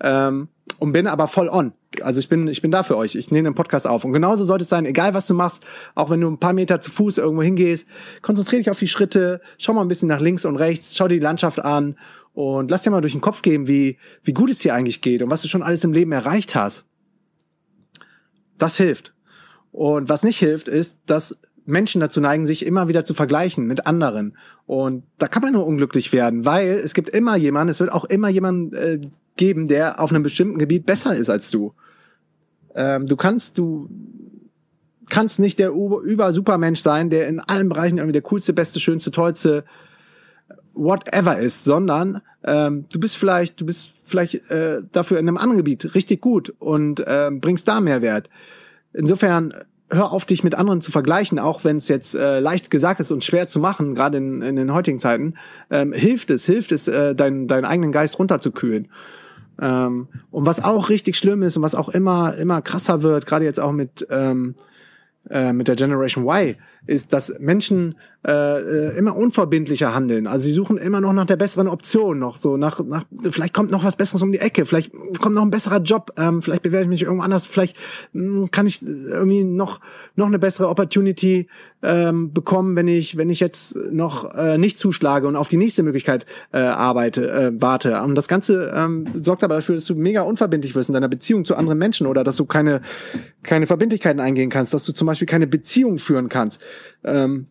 Ähm, 0.00 0.48
und 0.78 0.92
bin 0.92 1.06
aber 1.06 1.28
voll 1.28 1.48
on. 1.48 1.72
Also 2.02 2.20
ich 2.20 2.28
bin, 2.28 2.48
ich 2.48 2.62
bin 2.62 2.70
da 2.70 2.82
für 2.82 2.96
euch. 2.96 3.14
Ich 3.14 3.30
nehme 3.30 3.48
den 3.48 3.54
Podcast 3.54 3.86
auf. 3.86 4.04
Und 4.04 4.12
genauso 4.12 4.44
sollte 4.44 4.62
es 4.62 4.68
sein, 4.68 4.86
egal 4.86 5.14
was 5.14 5.26
du 5.26 5.34
machst, 5.34 5.62
auch 5.94 6.10
wenn 6.10 6.20
du 6.20 6.28
ein 6.28 6.38
paar 6.38 6.52
Meter 6.52 6.80
zu 6.80 6.90
Fuß 6.90 7.18
irgendwo 7.18 7.42
hingehst, 7.42 7.86
konzentriere 8.22 8.60
dich 8.60 8.70
auf 8.70 8.78
die 8.78 8.88
Schritte, 8.88 9.40
schau 9.58 9.74
mal 9.74 9.82
ein 9.82 9.88
bisschen 9.88 10.08
nach 10.08 10.20
links 10.20 10.44
und 10.44 10.56
rechts, 10.56 10.96
schau 10.96 11.08
dir 11.08 11.16
die 11.16 11.24
Landschaft 11.24 11.62
an 11.62 11.96
und 12.32 12.70
lass 12.70 12.82
dir 12.82 12.90
mal 12.90 13.02
durch 13.02 13.12
den 13.12 13.20
Kopf 13.20 13.42
gehen, 13.42 13.68
wie, 13.68 13.98
wie 14.22 14.32
gut 14.32 14.50
es 14.50 14.58
dir 14.58 14.74
eigentlich 14.74 15.02
geht 15.02 15.22
und 15.22 15.30
was 15.30 15.42
du 15.42 15.48
schon 15.48 15.62
alles 15.62 15.84
im 15.84 15.92
Leben 15.92 16.12
erreicht 16.12 16.54
hast. 16.54 16.84
Das 18.58 18.76
hilft. 18.76 19.14
Und 19.70 20.08
was 20.08 20.22
nicht 20.22 20.38
hilft, 20.38 20.68
ist, 20.68 20.98
dass 21.06 21.38
Menschen 21.64 22.00
dazu 22.00 22.20
neigen, 22.20 22.46
sich 22.46 22.66
immer 22.66 22.88
wieder 22.88 23.04
zu 23.04 23.14
vergleichen 23.14 23.66
mit 23.66 23.86
anderen. 23.86 24.36
Und 24.66 25.04
da 25.18 25.28
kann 25.28 25.42
man 25.42 25.52
nur 25.52 25.66
unglücklich 25.66 26.12
werden, 26.12 26.44
weil 26.44 26.70
es 26.70 26.94
gibt 26.94 27.08
immer 27.10 27.36
jemanden, 27.36 27.70
es 27.70 27.80
wird 27.80 27.92
auch 27.92 28.04
immer 28.04 28.28
jemanden 28.28 28.74
äh, 28.74 29.00
geben, 29.36 29.68
der 29.68 30.00
auf 30.00 30.10
einem 30.10 30.22
bestimmten 30.22 30.58
Gebiet 30.58 30.86
besser 30.86 31.16
ist 31.16 31.30
als 31.30 31.50
du. 31.50 31.74
Ähm, 32.74 33.06
du 33.06 33.16
kannst, 33.16 33.58
du 33.58 33.88
kannst 35.08 35.38
nicht 35.38 35.58
der 35.58 35.70
über-Supermensch 35.70 36.80
sein, 36.80 37.10
der 37.10 37.28
in 37.28 37.40
allen 37.40 37.68
Bereichen 37.68 37.98
irgendwie 37.98 38.12
der 38.12 38.22
coolste, 38.22 38.52
beste, 38.52 38.80
schönste, 38.80 39.10
tollste, 39.10 39.64
whatever 40.74 41.38
ist, 41.38 41.64
sondern 41.64 42.22
ähm, 42.44 42.86
du 42.90 42.98
bist 42.98 43.16
vielleicht, 43.16 43.60
du 43.60 43.66
bist 43.66 43.92
vielleicht 44.04 44.50
äh, 44.50 44.82
dafür 44.90 45.18
in 45.18 45.28
einem 45.28 45.36
anderen 45.36 45.58
Gebiet 45.58 45.94
richtig 45.94 46.20
gut 46.20 46.54
und 46.58 47.02
ähm, 47.06 47.40
bringst 47.40 47.68
da 47.68 47.80
Mehrwert. 47.80 48.28
Insofern 48.92 49.54
hör 49.90 50.12
auf, 50.12 50.24
dich 50.24 50.42
mit 50.42 50.54
anderen 50.54 50.80
zu 50.80 50.90
vergleichen, 50.90 51.38
auch 51.38 51.64
wenn 51.64 51.76
es 51.76 51.88
jetzt 51.88 52.14
äh, 52.14 52.40
leicht 52.40 52.70
gesagt 52.70 53.00
ist 53.00 53.10
und 53.10 53.24
schwer 53.24 53.46
zu 53.46 53.60
machen, 53.60 53.94
gerade 53.94 54.18
in, 54.18 54.40
in 54.40 54.56
den 54.56 54.72
heutigen 54.72 54.98
Zeiten, 54.98 55.34
ähm, 55.70 55.92
hilft 55.92 56.30
es, 56.30 56.46
hilft 56.46 56.72
es, 56.72 56.88
äh, 56.88 57.14
deinen 57.14 57.46
deinen 57.46 57.66
eigenen 57.66 57.92
Geist 57.92 58.18
runterzukühlen. 58.18 58.88
Ähm, 59.62 60.08
und 60.32 60.44
was 60.44 60.62
auch 60.62 60.88
richtig 60.88 61.16
schlimm 61.16 61.42
ist 61.42 61.56
und 61.56 61.62
was 61.62 61.76
auch 61.76 61.88
immer 61.88 62.34
immer 62.34 62.60
krasser 62.62 63.02
wird, 63.02 63.26
gerade 63.26 63.44
jetzt 63.44 63.60
auch 63.60 63.70
mit 63.70 64.06
ähm, 64.10 64.56
äh, 65.30 65.52
mit 65.52 65.68
der 65.68 65.76
Generation 65.76 66.24
Y, 66.26 66.56
ist, 66.86 67.12
dass 67.12 67.32
Menschen 67.38 67.94
äh, 68.24 68.30
äh, 68.30 68.96
immer 68.96 69.16
unverbindlicher 69.16 69.96
handeln. 69.96 70.28
Also 70.28 70.46
sie 70.46 70.52
suchen 70.52 70.78
immer 70.78 71.00
noch 71.00 71.12
nach 71.12 71.24
der 71.24 71.34
besseren 71.34 71.66
Option, 71.66 72.20
noch 72.20 72.36
so 72.36 72.56
nach, 72.56 72.78
nach 72.84 73.02
vielleicht 73.30 73.52
kommt 73.52 73.72
noch 73.72 73.82
was 73.82 73.96
Besseres 73.96 74.22
um 74.22 74.30
die 74.30 74.38
Ecke, 74.38 74.64
vielleicht 74.64 74.92
kommt 75.20 75.34
noch 75.34 75.42
ein 75.42 75.50
besserer 75.50 75.80
Job, 75.80 76.12
ähm, 76.16 76.40
vielleicht 76.40 76.62
bewerbe 76.62 76.84
ich 76.84 76.88
mich 76.88 77.02
irgendwo 77.02 77.24
anders, 77.24 77.46
vielleicht 77.46 77.76
mh, 78.12 78.42
hm, 78.42 78.50
kann 78.52 78.68
ich 78.68 78.80
irgendwie 78.80 79.42
noch 79.42 79.80
noch 80.14 80.28
eine 80.28 80.38
bessere 80.38 80.68
Opportunity 80.68 81.48
ähm, 81.82 82.32
bekommen, 82.32 82.76
wenn 82.76 82.86
ich 82.86 83.16
wenn 83.16 83.28
ich 83.28 83.40
jetzt 83.40 83.74
noch 83.90 84.32
äh, 84.36 84.56
nicht 84.56 84.78
zuschlage 84.78 85.26
und 85.26 85.34
auf 85.34 85.48
die 85.48 85.56
nächste 85.56 85.82
Möglichkeit 85.82 86.24
äh, 86.52 86.58
arbeite, 86.58 87.28
äh, 87.28 87.52
warte. 87.60 88.00
Und 88.02 88.14
das 88.14 88.28
Ganze 88.28 88.72
ähm, 88.72 89.06
sorgt 89.20 89.42
aber 89.42 89.56
dafür, 89.56 89.74
dass 89.74 89.84
du 89.86 89.96
mega 89.96 90.22
unverbindlich 90.22 90.76
wirst 90.76 90.88
in 90.88 90.92
deiner 90.92 91.08
Beziehung 91.08 91.44
zu 91.44 91.56
anderen 91.56 91.78
Menschen 91.78 92.06
oder 92.06 92.22
dass 92.22 92.36
du 92.36 92.44
keine 92.44 92.82
keine 93.42 93.66
Verbindlichkeiten 93.66 94.20
eingehen 94.20 94.48
kannst, 94.48 94.72
dass 94.74 94.84
du 94.84 94.92
zum 94.92 95.08
Beispiel 95.08 95.26
keine 95.26 95.48
Beziehung 95.48 95.98
führen 95.98 96.28
kannst. 96.28 96.60
Ähm, 97.04 97.46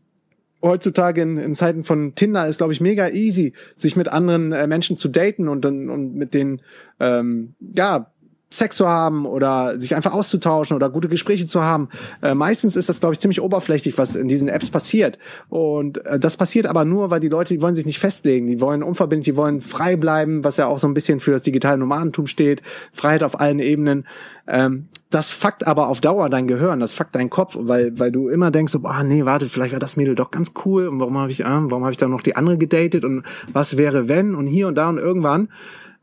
heutzutage 0.62 1.22
in, 1.22 1.38
in 1.38 1.56
Zeiten 1.56 1.84
von 1.84 2.16
Tinder 2.16 2.48
ist, 2.48 2.58
glaube 2.58 2.74
ich, 2.74 2.82
mega 2.82 3.10
easy, 3.10 3.54
sich 3.76 3.96
mit 3.96 4.10
anderen 4.10 4.52
äh, 4.52 4.68
Menschen 4.68 4.98
zu 4.98 5.08
daten 5.08 5.48
und 5.48 5.66
dann 5.66 5.90
und 5.90 6.16
mit 6.16 6.34
denen 6.34 6.62
ähm, 7.00 7.56
ja 7.60 8.12
Sex 8.54 8.76
zu 8.76 8.88
haben 8.88 9.26
oder 9.26 9.80
sich 9.80 9.96
einfach 9.96 10.14
auszutauschen 10.14 10.76
oder 10.76 10.90
gute 10.90 11.08
Gespräche 11.08 11.48
zu 11.48 11.64
haben. 11.64 11.88
Äh, 12.22 12.36
meistens 12.36 12.76
ist 12.76 12.90
das, 12.90 13.00
glaube 13.00 13.14
ich, 13.14 13.20
ziemlich 13.20 13.42
oberflächlich, 13.42 13.98
was 13.98 14.16
in 14.16 14.28
diesen 14.28 14.50
Apps 14.50 14.70
passiert. 14.70 15.18
Und 15.50 16.06
äh, 16.06 16.20
das 16.20 16.36
passiert 16.36 16.68
aber 16.68 16.84
nur, 16.84 17.10
weil 17.10 17.22
die 17.22 17.30
Leute, 17.30 17.54
die 17.54 17.62
wollen 17.62 17.76
sich 17.76 17.86
nicht 17.86 18.00
festlegen, 18.00 18.48
die 18.48 18.60
wollen 18.60 18.84
unverbindlich, 18.84 19.34
die 19.34 19.38
wollen 19.38 19.62
frei 19.62 19.96
bleiben, 19.96 20.44
was 20.44 20.58
ja 20.58 20.68
auch 20.68 20.80
so 20.80 20.88
ein 20.88 20.94
bisschen 20.94 21.22
für 21.22 21.32
das 21.32 21.44
digitale 21.44 21.78
Nomadentum 21.78 22.28
steht, 22.28 22.62
Freiheit 22.92 23.24
auf 23.24 23.40
allen 23.40 23.60
Ebenen. 23.60 24.06
Ähm, 24.48 24.90
das 25.12 25.32
fuckt 25.32 25.68
aber 25.68 25.90
auf 25.90 26.00
Dauer 26.00 26.30
dein 26.30 26.48
Gehirn, 26.48 26.80
das 26.80 26.94
fuckt 26.94 27.14
deinen 27.16 27.30
Kopf, 27.30 27.56
weil 27.60 28.00
weil 28.00 28.12
du 28.12 28.30
immer 28.30 28.50
denkst, 28.50 28.76
ah 28.84 29.04
nee, 29.04 29.26
warte, 29.26 29.48
vielleicht 29.48 29.74
war 29.74 29.80
das 29.80 29.98
Mädel 29.98 30.16
doch 30.16 30.32
ganz 30.32 30.54
cool 30.66 30.88
und 30.88 31.00
warum 31.00 31.18
habe 31.18 31.32
ich, 31.32 31.42
äh, 31.42 31.46
warum 31.46 31.84
habe 31.84 31.92
ich 31.92 31.98
dann 31.98 32.12
noch 32.12 32.22
die 32.22 32.36
andere 32.36 32.58
gedatet 32.58 33.06
und 33.06 33.24
was 33.52 33.78
wäre 33.78 34.08
wenn 34.08 34.34
und 34.36 34.48
hier 34.48 34.68
und 34.68 34.76
da 34.76 34.90
und 34.90 34.98
irgendwann 34.98 35.50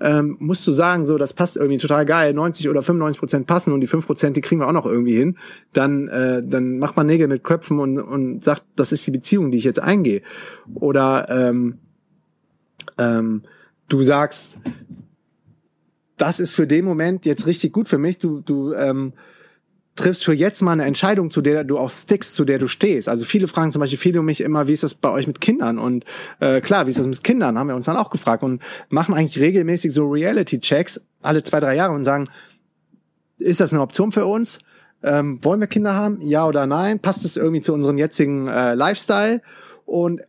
ähm, 0.01 0.37
musst 0.39 0.67
du 0.67 0.73
sagen, 0.73 1.05
so, 1.05 1.19
das 1.19 1.33
passt 1.33 1.57
irgendwie 1.57 1.79
total 1.79 2.05
geil, 2.05 2.33
90 2.33 2.69
oder 2.69 2.83
95 2.83 3.19
Prozent 3.19 3.47
passen 3.47 3.73
und 3.73 3.81
die 3.81 3.87
5 3.87 4.07
Prozent, 4.07 4.37
die 4.37 4.41
kriegen 4.41 4.61
wir 4.61 4.69
auch 4.69 4.73
noch 4.73 4.87
irgendwie 4.87 5.17
hin, 5.17 5.37
dann, 5.73 6.09
äh, 6.09 6.43
dann 6.45 6.79
macht 6.79 6.97
man 6.97 7.07
Nägel 7.07 7.27
mit 7.27 7.43
Köpfen 7.43 7.81
und, 7.81 7.99
und 7.99 8.45
sagt, 8.45 8.63
das 8.77 8.93
ist 8.93 9.07
die 9.07 9.11
Beziehung, 9.11 9.51
die 9.51 9.59
ich 9.59 9.65
jetzt 9.65 9.81
eingehe. 9.81 10.23
Oder 10.75 11.27
ähm, 11.31 11.79
ähm, 12.97 13.43
du 13.89 14.03
sagst, 14.03 14.59
das 16.19 16.41
ist 16.41 16.55
für 16.55 16.67
den 16.67 16.85
Moment 16.85 17.27
jetzt 17.27 17.47
richtig 17.47 17.73
gut 17.73 17.89
für 17.89 17.99
mich, 17.99 18.19
du, 18.19 18.41
du 18.41 18.73
ähm, 18.75 19.13
triffst 19.99 20.25
für 20.25 20.33
jetzt 20.33 20.63
mal 20.63 20.73
eine 20.73 20.85
Entscheidung, 20.85 21.31
zu 21.31 21.43
der 21.43 21.65
du 21.65 21.79
auch 21.79 21.91
stickst, 21.91 22.35
zu 22.35 22.45
der 22.45 22.59
du 22.59 22.69
stehst. 22.69 23.09
Also 23.09 23.25
viele 23.25 23.49
fragen 23.49 23.73
zum 23.73 23.81
Beispiel 23.81 23.99
viele 23.99 24.21
um 24.21 24.27
mich 24.27 24.41
immer, 24.41 24.69
wie 24.69 24.73
ist 24.73 24.83
das 24.83 24.95
bei 24.95 25.11
euch 25.11 25.27
mit 25.27 25.41
Kindern? 25.41 25.79
Und 25.79 26.05
äh, 26.41 26.61
klar, 26.61 26.87
wie 26.87 26.91
ist 26.91 26.99
das 26.99 27.07
mit 27.07 27.25
Kindern? 27.25 27.59
Haben 27.59 27.69
wir 27.69 27.77
uns 27.77 27.87
dann 27.87 27.97
auch 27.97 28.11
gefragt 28.11 28.43
und 28.43 28.63
machen 28.89 29.15
eigentlich 29.15 29.41
regelmäßig 29.41 29.93
so 29.93 30.09
Reality-Checks 30.09 31.05
alle 31.23 31.43
zwei, 31.43 31.61
drei 31.61 31.75
Jahre 31.75 31.95
und 31.95 32.05
sagen, 32.05 32.29
ist 33.39 33.61
das 33.61 33.73
eine 33.73 33.83
Option 33.83 34.13
für 34.13 34.27
uns? 34.27 34.61
Ähm, 35.03 35.43
wollen 35.45 35.61
wir 35.61 35.67
Kinder 35.67 35.95
haben? 35.95 36.21
Ja 36.21 36.47
oder 36.47 36.67
nein? 36.67 37.01
Passt 37.01 37.25
es 37.25 37.37
irgendwie 37.37 37.63
zu 37.63 37.73
unserem 37.73 37.99
jetzigen 37.99 38.49
äh, 38.49 38.75
Lifestyle? 38.75 39.43
Und 39.85 40.21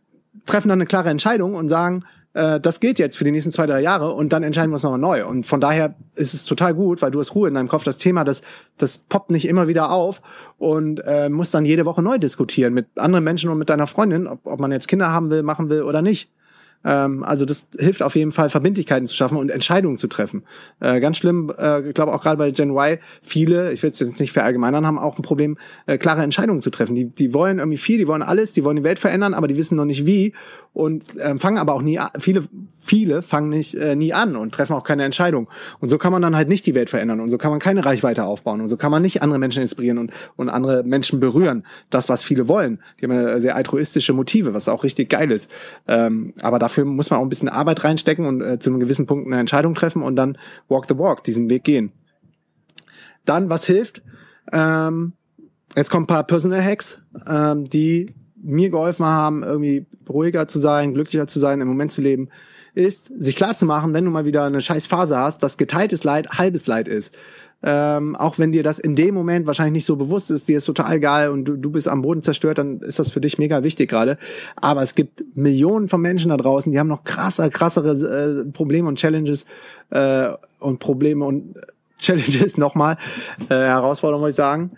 treffen 0.46 0.68
dann 0.68 0.78
eine 0.78 0.86
klare 0.86 1.10
Entscheidung 1.10 1.54
und 1.54 1.68
sagen, 1.68 2.04
äh, 2.32 2.60
das 2.60 2.80
gilt 2.80 2.98
jetzt 2.98 3.16
für 3.16 3.24
die 3.24 3.30
nächsten 3.30 3.50
zwei, 3.50 3.66
drei 3.66 3.80
Jahre 3.80 4.12
und 4.12 4.32
dann 4.32 4.42
entscheiden 4.42 4.70
wir 4.70 4.74
uns 4.74 4.82
nochmal 4.82 5.00
neu. 5.00 5.26
Und 5.26 5.46
von 5.46 5.60
daher 5.60 5.94
ist 6.14 6.34
es 6.34 6.44
total 6.44 6.74
gut, 6.74 7.02
weil 7.02 7.10
du 7.10 7.18
hast 7.18 7.34
Ruhe 7.34 7.48
in 7.48 7.54
deinem 7.54 7.68
Kopf. 7.68 7.84
Das 7.84 7.96
Thema, 7.96 8.24
das, 8.24 8.42
das 8.78 8.98
poppt 8.98 9.30
nicht 9.30 9.48
immer 9.48 9.68
wieder 9.68 9.90
auf 9.90 10.22
und 10.58 11.02
äh, 11.04 11.28
muss 11.28 11.50
dann 11.50 11.64
jede 11.64 11.86
Woche 11.86 12.02
neu 12.02 12.18
diskutieren 12.18 12.72
mit 12.72 12.86
anderen 12.96 13.24
Menschen 13.24 13.50
und 13.50 13.58
mit 13.58 13.70
deiner 13.70 13.86
Freundin, 13.86 14.26
ob, 14.26 14.46
ob 14.46 14.60
man 14.60 14.72
jetzt 14.72 14.88
Kinder 14.88 15.10
haben 15.10 15.30
will, 15.30 15.42
machen 15.42 15.68
will 15.68 15.82
oder 15.82 16.02
nicht. 16.02 16.30
Ähm, 16.84 17.24
also 17.24 17.44
das 17.44 17.66
hilft 17.78 18.02
auf 18.02 18.16
jeden 18.16 18.32
Fall, 18.32 18.50
Verbindlichkeiten 18.50 19.06
zu 19.06 19.14
schaffen 19.14 19.36
und 19.36 19.50
Entscheidungen 19.50 19.98
zu 19.98 20.08
treffen. 20.08 20.44
Äh, 20.80 21.00
ganz 21.00 21.18
schlimm, 21.18 21.52
äh, 21.58 21.88
ich 21.88 21.94
glaube 21.94 22.12
auch 22.12 22.22
gerade 22.22 22.36
bei 22.36 22.50
Gen 22.50 22.70
Y, 22.70 22.98
viele, 23.22 23.72
ich 23.72 23.82
will 23.82 23.90
es 23.90 23.98
jetzt 23.98 24.20
nicht 24.20 24.32
verallgemeinern, 24.32 24.86
haben 24.86 24.98
auch 24.98 25.18
ein 25.18 25.22
Problem, 25.22 25.58
äh, 25.86 25.98
klare 25.98 26.22
Entscheidungen 26.22 26.60
zu 26.60 26.70
treffen. 26.70 26.94
Die, 26.94 27.06
die 27.06 27.34
wollen 27.34 27.58
irgendwie 27.58 27.78
viel, 27.78 27.98
die 27.98 28.08
wollen 28.08 28.22
alles, 28.22 28.52
die 28.52 28.64
wollen 28.64 28.76
die 28.76 28.84
Welt 28.84 28.98
verändern, 28.98 29.34
aber 29.34 29.48
die 29.48 29.56
wissen 29.56 29.76
noch 29.76 29.84
nicht 29.84 30.06
wie 30.06 30.32
und 30.72 31.16
äh, 31.16 31.36
fangen 31.36 31.58
aber 31.58 31.74
auch 31.74 31.82
nie 31.82 31.98
an. 31.98 32.10
Viele, 32.18 32.44
viele 32.80 33.22
fangen 33.22 33.48
nicht 33.48 33.74
äh, 33.74 33.96
nie 33.96 34.12
an 34.12 34.36
und 34.36 34.52
treffen 34.52 34.74
auch 34.74 34.84
keine 34.84 35.04
Entscheidung. 35.04 35.48
Und 35.80 35.88
so 35.88 35.98
kann 35.98 36.12
man 36.12 36.22
dann 36.22 36.36
halt 36.36 36.48
nicht 36.48 36.64
die 36.66 36.74
Welt 36.74 36.90
verändern 36.90 37.20
und 37.20 37.28
so 37.28 37.38
kann 37.38 37.50
man 37.50 37.60
keine 37.60 37.84
Reichweite 37.84 38.24
aufbauen 38.24 38.60
und 38.60 38.68
so 38.68 38.76
kann 38.76 38.90
man 38.90 39.02
nicht 39.02 39.22
andere 39.22 39.38
Menschen 39.38 39.62
inspirieren 39.62 39.98
und, 39.98 40.12
und 40.36 40.48
andere 40.48 40.82
Menschen 40.84 41.20
berühren. 41.20 41.64
Das, 41.90 42.08
was 42.08 42.22
viele 42.22 42.48
wollen. 42.48 42.80
Die 43.00 43.06
haben 43.06 43.40
sehr 43.40 43.56
altruistische 43.56 44.12
Motive, 44.12 44.54
was 44.54 44.68
auch 44.68 44.84
richtig 44.84 45.10
geil 45.10 45.30
ist. 45.32 45.50
Ähm, 45.88 46.32
aber 46.40 46.58
dafür 46.70 46.84
muss 46.84 47.10
man 47.10 47.18
auch 47.18 47.24
ein 47.24 47.28
bisschen 47.28 47.48
Arbeit 47.48 47.84
reinstecken 47.84 48.26
und 48.26 48.40
äh, 48.40 48.58
zu 48.58 48.70
einem 48.70 48.80
gewissen 48.80 49.06
Punkt 49.06 49.26
eine 49.26 49.40
Entscheidung 49.40 49.74
treffen 49.74 50.02
und 50.02 50.16
dann 50.16 50.38
walk 50.68 50.86
the 50.88 50.96
walk, 50.96 51.24
diesen 51.24 51.50
Weg 51.50 51.64
gehen. 51.64 51.92
Dann, 53.24 53.50
was 53.50 53.66
hilft? 53.66 54.02
Ähm, 54.52 55.12
jetzt 55.76 55.90
kommen 55.90 56.04
ein 56.04 56.08
paar 56.08 56.24
Personal 56.24 56.64
Hacks, 56.64 57.02
ähm, 57.26 57.68
die 57.68 58.06
mir 58.42 58.70
geholfen 58.70 59.04
haben, 59.04 59.42
irgendwie 59.42 59.86
ruhiger 60.08 60.48
zu 60.48 60.58
sein, 60.58 60.94
glücklicher 60.94 61.26
zu 61.26 61.38
sein, 61.38 61.60
im 61.60 61.68
Moment 61.68 61.92
zu 61.92 62.00
leben, 62.00 62.28
ist, 62.74 63.10
sich 63.18 63.36
klar 63.36 63.54
zu 63.54 63.66
machen, 63.66 63.92
wenn 63.92 64.04
du 64.04 64.10
mal 64.10 64.24
wieder 64.24 64.44
eine 64.44 64.60
scheiß 64.60 64.86
Phase 64.86 65.18
hast, 65.18 65.42
dass 65.42 65.58
geteiltes 65.58 66.04
Leid 66.04 66.30
halbes 66.30 66.66
Leid 66.66 66.88
ist. 66.88 67.16
Ähm, 67.62 68.16
auch 68.16 68.38
wenn 68.38 68.52
dir 68.52 68.62
das 68.62 68.78
in 68.78 68.96
dem 68.96 69.14
Moment 69.14 69.46
wahrscheinlich 69.46 69.72
nicht 69.72 69.84
so 69.84 69.96
bewusst 69.96 70.30
ist, 70.30 70.48
dir 70.48 70.58
ist 70.58 70.64
total 70.64 70.96
egal 70.96 71.30
und 71.30 71.44
du, 71.44 71.56
du 71.56 71.70
bist 71.70 71.88
am 71.88 72.02
Boden 72.02 72.22
zerstört, 72.22 72.58
dann 72.58 72.80
ist 72.80 72.98
das 72.98 73.10
für 73.10 73.20
dich 73.20 73.38
mega 73.38 73.62
wichtig 73.62 73.90
gerade. 73.90 74.16
Aber 74.56 74.82
es 74.82 74.94
gibt 74.94 75.24
Millionen 75.34 75.88
von 75.88 76.00
Menschen 76.00 76.30
da 76.30 76.36
draußen, 76.36 76.72
die 76.72 76.78
haben 76.78 76.88
noch 76.88 77.04
krasser, 77.04 77.50
krassere 77.50 77.92
äh, 77.92 78.50
Probleme 78.50 78.88
und 78.88 78.98
Challenges 78.98 79.44
äh, 79.90 80.30
und 80.58 80.78
Probleme 80.78 81.24
und 81.24 81.54
Challenges 81.98 82.56
nochmal, 82.56 82.96
äh, 83.50 83.54
Herausforderungen, 83.54 84.24
muss 84.24 84.34
ich 84.34 84.36
sagen 84.36 84.70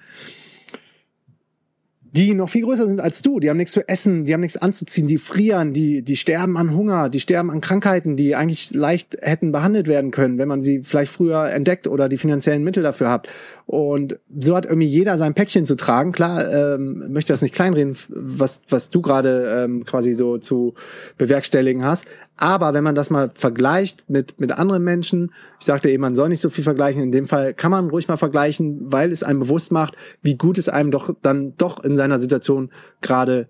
die 2.13 2.35
noch 2.35 2.51
viel 2.51 2.65
größer 2.65 2.87
sind 2.89 3.01
als 3.01 3.23
du. 3.23 3.41
Die 3.41 3.49
haben 3.49 3.57
nichts 3.57 3.73
zu 3.73 3.89
essen, 3.89 4.25
die 4.25 4.35
haben 4.35 4.43
nichts 4.43 4.59
anzuziehen, 4.59 5.07
die 5.07 5.17
frieren, 5.17 5.73
die, 5.73 6.03
die 6.03 6.17
sterben 6.17 6.59
an 6.59 6.77
Hunger, 6.77 7.09
die 7.09 7.21
sterben 7.21 7.51
an 7.51 7.63
Krankheiten, 7.63 8.17
die 8.17 8.37
eigentlich 8.37 8.73
leicht 8.73 9.17
hätten 9.23 9.51
behandelt 9.51 9.89
werden 9.89 10.11
können, 10.11 10.37
wenn 10.37 10.49
man 10.49 10.63
sie 10.63 10.83
vielleicht 10.85 11.11
früher 11.11 11.51
entdeckt 11.51 11.87
oder 11.87 12.11
die 12.11 12.19
finanziellen 12.19 12.63
Mittel 12.63 12.83
dafür 12.83 13.11
hat. 13.11 13.29
Und 13.65 14.19
so 14.39 14.55
hat 14.55 14.67
irgendwie 14.67 14.87
jeder 14.87 15.17
sein 15.17 15.33
Päckchen 15.33 15.65
zu 15.65 15.77
tragen. 15.77 16.13
Klar, 16.13 16.53
ähm, 16.53 17.11
möchte 17.11 17.33
das 17.33 17.41
nicht 17.41 17.55
kleinreden, 17.55 17.97
was, 18.09 18.61
was 18.69 18.91
du 18.91 19.01
gerade 19.01 19.65
ähm, 19.65 19.85
quasi 19.85 20.13
so 20.13 20.37
zu 20.37 20.75
bewerkstelligen 21.17 21.85
hast. 21.85 22.05
Aber 22.37 22.75
wenn 22.75 22.85
man 22.85 22.95
das 22.95 23.09
mal 23.09 23.31
vergleicht 23.35 24.05
mit, 24.09 24.41
mit 24.41 24.53
anderen 24.53 24.83
Menschen, 24.83 25.33
ich 25.61 25.67
sagte 25.67 25.91
eben, 25.91 26.01
man 26.01 26.17
soll 26.17 26.29
nicht 26.29 26.41
so 26.41 26.51
viel 26.51 26.65
vergleichen. 26.65 27.03
In 27.03 27.13
dem 27.13 27.27
Fall 27.27 27.55
kann 27.55 27.71
man 27.71 27.89
ruhig 27.89 28.09
mal 28.09 28.17
vergleichen, 28.17 28.93
weil 28.93 29.13
es 29.13 29.23
einem 29.23 29.41
bewusst 29.41 29.71
macht, 29.71 29.97
wie 30.23 30.37
gut 30.37 30.59
es 30.59 30.69
einem 30.69 30.91
doch 30.91 31.15
dann 31.23 31.55
doch 31.57 31.83
in 31.85 31.95
seiner 32.03 32.19
Situation 32.19 32.71
gerade 33.01 33.49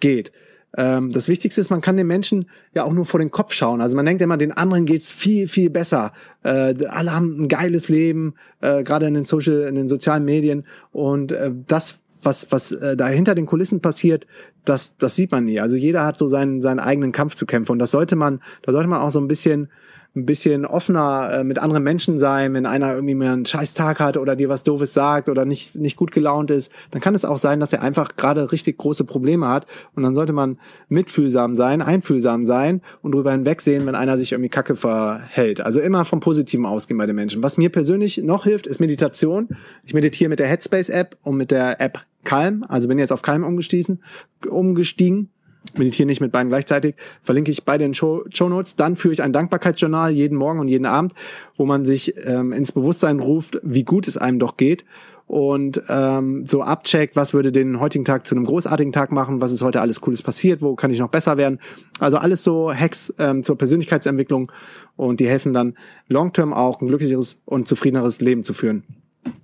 geht. 0.00 0.32
Ähm, 0.76 1.10
das 1.12 1.28
Wichtigste 1.28 1.60
ist, 1.60 1.70
man 1.70 1.80
kann 1.80 1.96
den 1.96 2.06
Menschen 2.06 2.46
ja 2.74 2.84
auch 2.84 2.92
nur 2.92 3.04
vor 3.04 3.20
den 3.20 3.30
Kopf 3.30 3.52
schauen. 3.52 3.80
Also 3.80 3.96
man 3.96 4.06
denkt 4.06 4.22
immer, 4.22 4.36
den 4.36 4.52
anderen 4.52 4.84
geht's 4.84 5.10
viel, 5.10 5.48
viel 5.48 5.70
besser. 5.70 6.12
Äh, 6.42 6.74
alle 6.86 7.14
haben 7.14 7.42
ein 7.42 7.48
geiles 7.48 7.88
Leben, 7.88 8.34
äh, 8.60 8.82
gerade 8.82 9.06
in 9.06 9.14
den 9.14 9.24
Social, 9.24 9.62
in 9.62 9.74
den 9.74 9.88
sozialen 9.88 10.24
Medien. 10.24 10.64
Und 10.92 11.32
äh, 11.32 11.50
das, 11.66 11.98
was, 12.22 12.52
was 12.52 12.72
äh, 12.72 12.96
da 12.96 13.08
hinter 13.08 13.34
den 13.34 13.46
Kulissen 13.46 13.80
passiert, 13.80 14.26
das, 14.64 14.96
das 14.98 15.16
sieht 15.16 15.32
man 15.32 15.44
nie. 15.44 15.60
Also 15.60 15.76
jeder 15.76 16.04
hat 16.04 16.18
so 16.18 16.28
seinen, 16.28 16.60
seinen 16.60 16.80
eigenen 16.80 17.12
Kampf 17.12 17.34
zu 17.34 17.46
kämpfen. 17.46 17.72
Und 17.72 17.78
das 17.78 17.90
sollte 17.90 18.16
man, 18.16 18.42
da 18.62 18.72
sollte 18.72 18.88
man 18.88 19.00
auch 19.00 19.10
so 19.10 19.20
ein 19.20 19.28
bisschen 19.28 19.70
ein 20.16 20.26
bisschen 20.26 20.64
offener 20.64 21.30
äh, 21.32 21.44
mit 21.44 21.58
anderen 21.58 21.84
Menschen 21.84 22.18
sein, 22.18 22.54
wenn 22.54 22.66
einer 22.66 22.94
irgendwie 22.94 23.14
mal 23.14 23.32
einen 23.32 23.46
scheiß 23.46 23.74
Tag 23.74 24.00
hat 24.00 24.16
oder 24.16 24.36
dir 24.36 24.48
was 24.48 24.64
Doofes 24.64 24.92
sagt 24.92 25.28
oder 25.28 25.44
nicht, 25.44 25.74
nicht 25.74 25.96
gut 25.96 26.12
gelaunt 26.12 26.50
ist, 26.50 26.72
dann 26.90 27.00
kann 27.00 27.14
es 27.14 27.24
auch 27.24 27.36
sein, 27.36 27.60
dass 27.60 27.72
er 27.72 27.82
einfach 27.82 28.16
gerade 28.16 28.50
richtig 28.50 28.78
große 28.78 29.04
Probleme 29.04 29.48
hat 29.48 29.66
und 29.94 30.02
dann 30.02 30.14
sollte 30.14 30.32
man 30.32 30.58
mitfühlsam 30.88 31.54
sein, 31.54 31.82
einfühlsam 31.82 32.46
sein 32.46 32.80
und 33.02 33.12
drüber 33.12 33.32
hinwegsehen, 33.32 33.86
wenn 33.86 33.94
einer 33.94 34.18
sich 34.18 34.32
irgendwie 34.32 34.48
kacke 34.48 34.76
verhält. 34.76 35.60
Also 35.60 35.80
immer 35.80 36.04
vom 36.04 36.20
Positiven 36.20 36.66
ausgehen 36.66 36.98
bei 36.98 37.06
den 37.06 37.16
Menschen. 37.16 37.42
Was 37.42 37.56
mir 37.56 37.70
persönlich 37.70 38.18
noch 38.18 38.44
hilft, 38.44 38.66
ist 38.66 38.80
Meditation. 38.80 39.48
Ich 39.84 39.94
meditiere 39.94 40.30
mit 40.30 40.40
der 40.40 40.48
Headspace 40.48 40.88
App 40.88 41.16
und 41.22 41.36
mit 41.36 41.50
der 41.50 41.80
App 41.80 42.00
Calm, 42.24 42.64
also 42.68 42.88
bin 42.88 42.98
jetzt 42.98 43.12
auf 43.12 43.22
Calm 43.22 43.44
umgestiegen, 43.44 44.02
umgestiegen 44.48 45.30
meditiere 45.76 46.06
nicht 46.06 46.20
mit 46.20 46.32
beiden 46.32 46.48
gleichzeitig, 46.48 46.94
verlinke 47.22 47.50
ich 47.50 47.64
bei 47.64 47.78
den 47.78 47.94
Show, 47.94 48.24
Notes. 48.40 48.76
Dann 48.76 48.96
führe 48.96 49.12
ich 49.12 49.22
ein 49.22 49.32
Dankbarkeitsjournal 49.32 50.10
jeden 50.12 50.36
Morgen 50.36 50.60
und 50.60 50.68
jeden 50.68 50.86
Abend, 50.86 51.12
wo 51.56 51.66
man 51.66 51.84
sich 51.84 52.14
ähm, 52.24 52.52
ins 52.52 52.72
Bewusstsein 52.72 53.20
ruft, 53.20 53.58
wie 53.62 53.84
gut 53.84 54.08
es 54.08 54.16
einem 54.16 54.38
doch 54.38 54.56
geht 54.56 54.84
und 55.28 55.82
ähm, 55.88 56.46
so 56.46 56.62
abcheckt, 56.62 57.14
was 57.14 57.34
würde 57.34 57.52
den 57.52 57.80
heutigen 57.80 58.06
Tag 58.06 58.26
zu 58.26 58.34
einem 58.34 58.46
großartigen 58.46 58.94
Tag 58.94 59.12
machen, 59.12 59.42
was 59.42 59.52
ist 59.52 59.60
heute 59.62 59.82
alles 59.82 60.00
Cooles 60.00 60.22
passiert, 60.22 60.62
wo 60.62 60.74
kann 60.74 60.90
ich 60.90 60.98
noch 60.98 61.10
besser 61.10 61.36
werden. 61.36 61.60
Also 62.00 62.16
alles 62.16 62.42
so 62.42 62.72
Hacks 62.72 63.14
ähm, 63.18 63.44
zur 63.44 63.58
Persönlichkeitsentwicklung 63.58 64.50
und 64.96 65.20
die 65.20 65.28
helfen 65.28 65.52
dann 65.52 65.74
long-term 66.08 66.54
auch 66.54 66.80
ein 66.80 66.88
glücklicheres 66.88 67.42
und 67.44 67.68
zufriedeneres 67.68 68.20
Leben 68.20 68.42
zu 68.42 68.54
führen. 68.54 68.84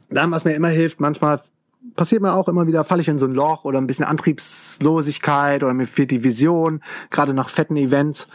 Dann, 0.08 0.30
was 0.30 0.46
mir 0.46 0.54
immer 0.54 0.68
hilft, 0.68 1.00
manchmal 1.00 1.42
passiert 1.96 2.22
mir 2.22 2.32
auch 2.32 2.48
immer 2.48 2.66
wieder, 2.66 2.84
falle 2.84 3.02
ich 3.02 3.08
in 3.08 3.18
so 3.18 3.26
ein 3.26 3.34
Loch 3.34 3.64
oder 3.64 3.78
ein 3.78 3.86
bisschen 3.86 4.04
Antriebslosigkeit 4.04 5.62
oder 5.62 5.74
mir 5.74 5.86
fehlt 5.86 6.10
die 6.10 6.24
Vision, 6.24 6.82
gerade 7.10 7.34
nach 7.34 7.48
fetten 7.48 7.76
Events, 7.76 8.28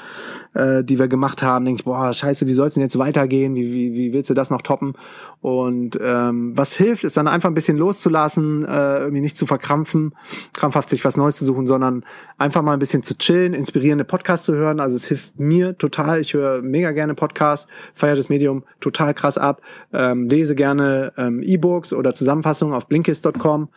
äh, 0.53 0.83
die 0.83 0.99
wir 0.99 1.07
gemacht 1.07 1.43
haben, 1.43 1.65
denke 1.65 1.79
ich, 1.79 1.85
boah, 1.85 2.11
scheiße, 2.11 2.47
wie 2.47 2.53
soll 2.53 2.67
es 2.67 2.73
denn 2.73 2.83
jetzt 2.83 2.97
weitergehen? 2.97 3.55
Wie, 3.55 3.73
wie, 3.73 3.93
wie 3.93 4.13
willst 4.13 4.29
du 4.29 4.33
das 4.33 4.49
noch 4.49 4.61
toppen? 4.61 4.93
Und 5.41 5.97
ähm, 6.01 6.57
was 6.57 6.75
hilft, 6.75 7.03
ist 7.03 7.17
dann 7.17 7.27
einfach 7.27 7.49
ein 7.49 7.53
bisschen 7.53 7.77
loszulassen, 7.77 8.65
äh, 8.65 8.99
irgendwie 8.99 9.21
nicht 9.21 9.37
zu 9.37 9.45
verkrampfen, 9.45 10.13
krampfhaft 10.53 10.89
sich 10.89 11.05
was 11.05 11.17
Neues 11.17 11.35
zu 11.35 11.45
suchen, 11.45 11.67
sondern 11.67 12.03
einfach 12.37 12.61
mal 12.61 12.73
ein 12.73 12.79
bisschen 12.79 13.03
zu 13.03 13.17
chillen, 13.17 13.53
inspirierende 13.53 14.03
Podcasts 14.03 14.45
zu 14.45 14.55
hören. 14.55 14.79
Also 14.79 14.95
es 14.95 15.05
hilft 15.05 15.39
mir 15.39 15.77
total. 15.77 16.19
Ich 16.19 16.33
höre 16.33 16.61
mega 16.61 16.91
gerne 16.91 17.13
Podcasts, 17.13 17.67
feiere 17.93 18.15
das 18.15 18.29
Medium 18.29 18.63
total 18.79 19.13
krass 19.13 19.37
ab, 19.37 19.61
ähm, 19.93 20.27
lese 20.27 20.55
gerne 20.55 21.13
ähm, 21.17 21.41
E-Books 21.43 21.93
oder 21.93 22.13
Zusammenfassungen 22.13 22.73
auf 22.73 22.87
blinkist.com. 22.87 23.69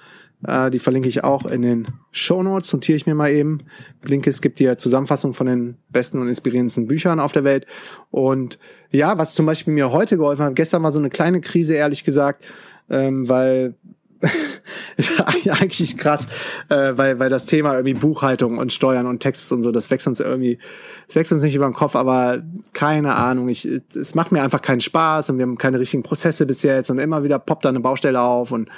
Äh, 0.47 0.71
die 0.71 0.79
verlinke 0.79 1.09
ich 1.09 1.25
auch 1.25 1.45
in 1.47 1.63
den 1.63 1.87
Show 2.11 2.43
Notes, 2.43 2.73
notiere 2.73 2.97
ich 2.97 3.07
mir 3.07 3.15
mal 3.15 3.31
eben. 3.31 3.59
Blinkist 4.01 4.43
gibt 4.43 4.59
dir 4.59 4.79
Zusammenfassung 4.79 5.35
von 5.35 5.47
den 5.47 5.77
besten 5.91 6.21
und 6.21 6.29
inspirierendsten 6.29 6.87
Büchern 6.87 7.21
auf 7.21 7.33
der 7.33 7.45
Welt. 7.45 7.67
Und 8.11 8.59
ja, 8.91 9.19
was 9.19 9.35
zum 9.35 9.47
Beispiel 9.47 9.73
mir 9.73 9.93
heute 9.93 10.17
geholfen 10.17 10.45
hat, 10.45 10.57
gestern 10.57 10.83
war 10.83 10.91
so 10.91 10.99
eine 10.99 11.11
kleine 11.11 11.41
Krise, 11.41 11.75
ehrlich 11.75 12.05
gesagt, 12.05 12.45
ähm, 12.91 13.29
weil 13.29 13.75
ist 14.97 15.21
eigentlich 15.49 15.99
krass, 15.99 16.27
äh, 16.69 16.93
weil, 16.97 17.19
weil 17.19 17.29
das 17.29 17.47
Thema 17.47 17.75
irgendwie 17.75 17.95
Buchhaltung 17.95 18.59
und 18.59 18.73
Steuern 18.73 19.07
und 19.07 19.21
Textes 19.21 19.53
und 19.53 19.63
so, 19.63 19.73
das 19.73 19.91
wächst 19.91 20.07
uns 20.07 20.21
irgendwie, 20.21 20.59
das 21.07 21.17
wächst 21.17 21.33
uns 21.33 21.43
nicht 21.43 21.55
über 21.55 21.67
den 21.67 21.75
Kopf, 21.75 21.97
aber 21.97 22.43
keine 22.73 23.15
Ahnung, 23.15 23.49
ich, 23.49 23.69
es 23.95 24.15
macht 24.15 24.33
mir 24.33 24.43
einfach 24.43 24.63
keinen 24.63 24.81
Spaß 24.81 25.31
und 25.31 25.39
wir 25.39 25.43
haben 25.43 25.59
keine 25.59 25.81
richtigen 25.81 26.03
Prozesse 26.03 26.47
bis 26.47 26.63
jetzt 26.63 26.91
und 26.91 26.99
immer 26.99 27.25
wieder 27.25 27.39
poppt 27.39 27.65
da 27.65 27.69
eine 27.69 27.81
Baustelle 27.81 28.21
auf 28.21 28.53
und 28.53 28.69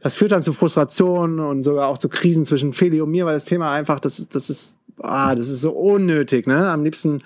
das 0.00 0.16
führt 0.16 0.32
dann 0.32 0.42
zu 0.42 0.52
Frustrationen 0.52 1.40
und 1.40 1.62
sogar 1.62 1.88
auch 1.88 1.98
zu 1.98 2.08
Krisen 2.08 2.44
zwischen 2.44 2.72
Feli 2.72 3.00
und 3.00 3.10
mir, 3.10 3.26
weil 3.26 3.34
das 3.34 3.44
Thema 3.44 3.72
einfach, 3.72 4.00
das 4.00 4.18
ist, 4.18 4.34
das 4.34 4.50
ist, 4.50 4.76
ah, 4.98 5.34
das 5.34 5.48
ist 5.48 5.60
so 5.60 5.72
unnötig, 5.72 6.46
ne? 6.46 6.70
Am 6.70 6.84
liebsten 6.84 7.22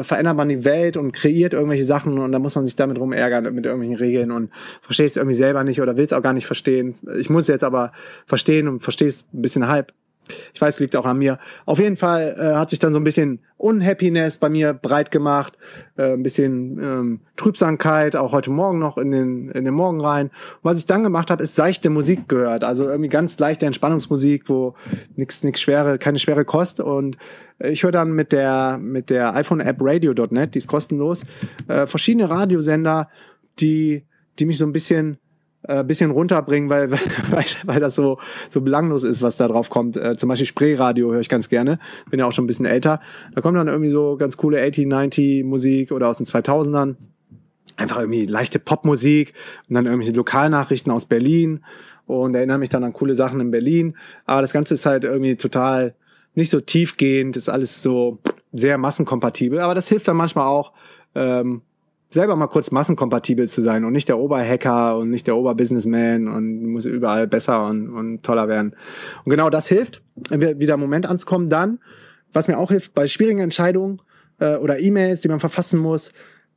verändert 0.00 0.36
man 0.36 0.48
die 0.48 0.64
Welt 0.64 0.96
und 0.96 1.12
kreiert 1.12 1.52
irgendwelche 1.52 1.84
Sachen 1.84 2.18
und 2.18 2.32
dann 2.32 2.42
muss 2.42 2.54
man 2.54 2.64
sich 2.64 2.76
damit 2.76 2.98
rumärgern 2.98 3.54
mit 3.54 3.66
irgendwelchen 3.66 3.96
Regeln 3.96 4.30
und 4.30 4.50
versteht 4.82 5.10
es 5.10 5.16
irgendwie 5.16 5.36
selber 5.36 5.64
nicht 5.64 5.80
oder 5.80 5.96
will 5.96 6.04
es 6.04 6.12
auch 6.12 6.22
gar 6.22 6.32
nicht 6.32 6.46
verstehen. 6.46 6.94
Ich 7.18 7.30
muss 7.30 7.48
jetzt 7.48 7.64
aber 7.64 7.92
verstehen 8.26 8.68
und 8.68 8.82
verstehe 8.82 9.08
es 9.08 9.24
ein 9.32 9.42
bisschen 9.42 9.68
halb. 9.68 9.92
Ich 10.54 10.60
weiß, 10.60 10.80
liegt 10.80 10.96
auch 10.96 11.04
an 11.04 11.18
mir. 11.18 11.38
Auf 11.64 11.78
jeden 11.78 11.96
Fall 11.96 12.36
äh, 12.38 12.56
hat 12.56 12.70
sich 12.70 12.78
dann 12.78 12.92
so 12.92 12.98
ein 13.00 13.04
bisschen 13.04 13.40
Unhappiness 13.58 14.38
bei 14.38 14.48
mir 14.48 14.74
breit 14.74 15.10
gemacht, 15.10 15.56
äh, 15.96 16.12
ein 16.12 16.22
bisschen 16.22 16.78
ähm, 16.78 17.20
Trübsamkeit, 17.36 18.16
auch 18.16 18.32
heute 18.32 18.50
Morgen 18.50 18.78
noch 18.78 18.98
in 18.98 19.10
den, 19.10 19.50
in 19.50 19.64
den 19.64 19.74
Morgen 19.74 20.00
rein. 20.00 20.26
Und 20.26 20.64
was 20.64 20.78
ich 20.78 20.86
dann 20.86 21.02
gemacht 21.02 21.30
habe, 21.30 21.42
ist 21.42 21.54
seichte 21.54 21.90
Musik 21.90 22.28
gehört. 22.28 22.64
Also 22.64 22.88
irgendwie 22.88 23.08
ganz 23.08 23.38
leichte 23.38 23.66
Entspannungsmusik, 23.66 24.48
wo 24.48 24.74
nichts 25.16 25.42
nix 25.42 25.60
schwere, 25.60 25.98
keine 25.98 26.18
schwere 26.18 26.44
Kost. 26.44 26.80
Und 26.80 27.16
ich 27.58 27.82
höre 27.82 27.92
dann 27.92 28.12
mit 28.12 28.32
der, 28.32 28.78
mit 28.78 29.10
der 29.10 29.34
iPhone-App 29.34 29.78
Radio.net, 29.80 30.54
die 30.54 30.58
ist 30.58 30.68
kostenlos, 30.68 31.24
äh, 31.68 31.86
verschiedene 31.86 32.28
Radiosender, 32.28 33.08
die, 33.58 34.04
die 34.38 34.44
mich 34.44 34.58
so 34.58 34.66
ein 34.66 34.72
bisschen 34.72 35.18
äh, 35.68 35.84
bisschen 35.84 36.10
runterbringen, 36.10 36.70
weil, 36.70 36.90
weil, 36.90 37.44
weil 37.64 37.80
das 37.80 37.94
so, 37.94 38.18
so 38.48 38.60
belanglos 38.60 39.04
ist, 39.04 39.22
was 39.22 39.36
da 39.36 39.48
drauf 39.48 39.70
kommt. 39.70 39.96
Äh, 39.96 40.16
zum 40.16 40.28
Beispiel 40.28 40.46
Spreeradio 40.46 41.12
höre 41.12 41.20
ich 41.20 41.28
ganz 41.28 41.48
gerne. 41.48 41.78
Bin 42.10 42.20
ja 42.20 42.26
auch 42.26 42.32
schon 42.32 42.44
ein 42.44 42.48
bisschen 42.48 42.66
älter. 42.66 43.00
Da 43.34 43.40
kommt 43.40 43.56
dann 43.56 43.68
irgendwie 43.68 43.90
so 43.90 44.16
ganz 44.16 44.36
coole 44.36 44.64
80, 44.64 44.86
90 44.86 45.44
Musik 45.44 45.92
oder 45.92 46.08
aus 46.08 46.18
den 46.18 46.26
2000ern. 46.26 46.96
Einfach 47.76 47.98
irgendwie 47.98 48.26
leichte 48.26 48.58
Popmusik 48.58 49.34
und 49.68 49.74
dann 49.74 49.86
irgendwelche 49.86 50.16
Lokalnachrichten 50.16 50.90
aus 50.90 51.04
Berlin 51.04 51.60
und 52.06 52.34
erinnere 52.34 52.58
mich 52.58 52.68
dann 52.70 52.84
an 52.84 52.92
coole 52.92 53.14
Sachen 53.14 53.40
in 53.40 53.50
Berlin. 53.50 53.96
Aber 54.24 54.40
das 54.40 54.52
Ganze 54.52 54.74
ist 54.74 54.86
halt 54.86 55.04
irgendwie 55.04 55.36
total 55.36 55.94
nicht 56.34 56.50
so 56.50 56.60
tiefgehend, 56.60 57.36
ist 57.36 57.48
alles 57.48 57.82
so 57.82 58.18
sehr 58.52 58.78
massenkompatibel. 58.78 59.60
Aber 59.60 59.74
das 59.74 59.88
hilft 59.88 60.08
dann 60.08 60.16
manchmal 60.16 60.46
auch, 60.46 60.72
ähm, 61.14 61.62
selber 62.10 62.36
mal 62.36 62.46
kurz 62.46 62.70
massenkompatibel 62.70 63.48
zu 63.48 63.62
sein 63.62 63.84
und 63.84 63.92
nicht 63.92 64.08
der 64.08 64.18
Oberhacker 64.18 64.98
und 64.98 65.10
nicht 65.10 65.26
der 65.26 65.36
Oberbusinessman 65.36 66.28
und 66.28 66.66
muss 66.66 66.84
überall 66.84 67.26
besser 67.26 67.66
und, 67.66 67.90
und 67.90 68.22
toller 68.22 68.48
werden. 68.48 68.74
Und 69.24 69.30
genau 69.30 69.50
das 69.50 69.66
hilft, 69.66 70.02
wieder 70.30 70.74
im 70.74 70.80
Moment 70.80 71.06
anzukommen. 71.06 71.48
Dann, 71.48 71.78
was 72.32 72.48
mir 72.48 72.58
auch 72.58 72.70
hilft 72.70 72.94
bei 72.94 73.06
schwierigen 73.06 73.40
Entscheidungen 73.40 74.00
äh, 74.38 74.56
oder 74.56 74.78
E-Mails, 74.78 75.20
die 75.20 75.28
man 75.28 75.40
verfassen 75.40 75.78
muss, 75.80 76.12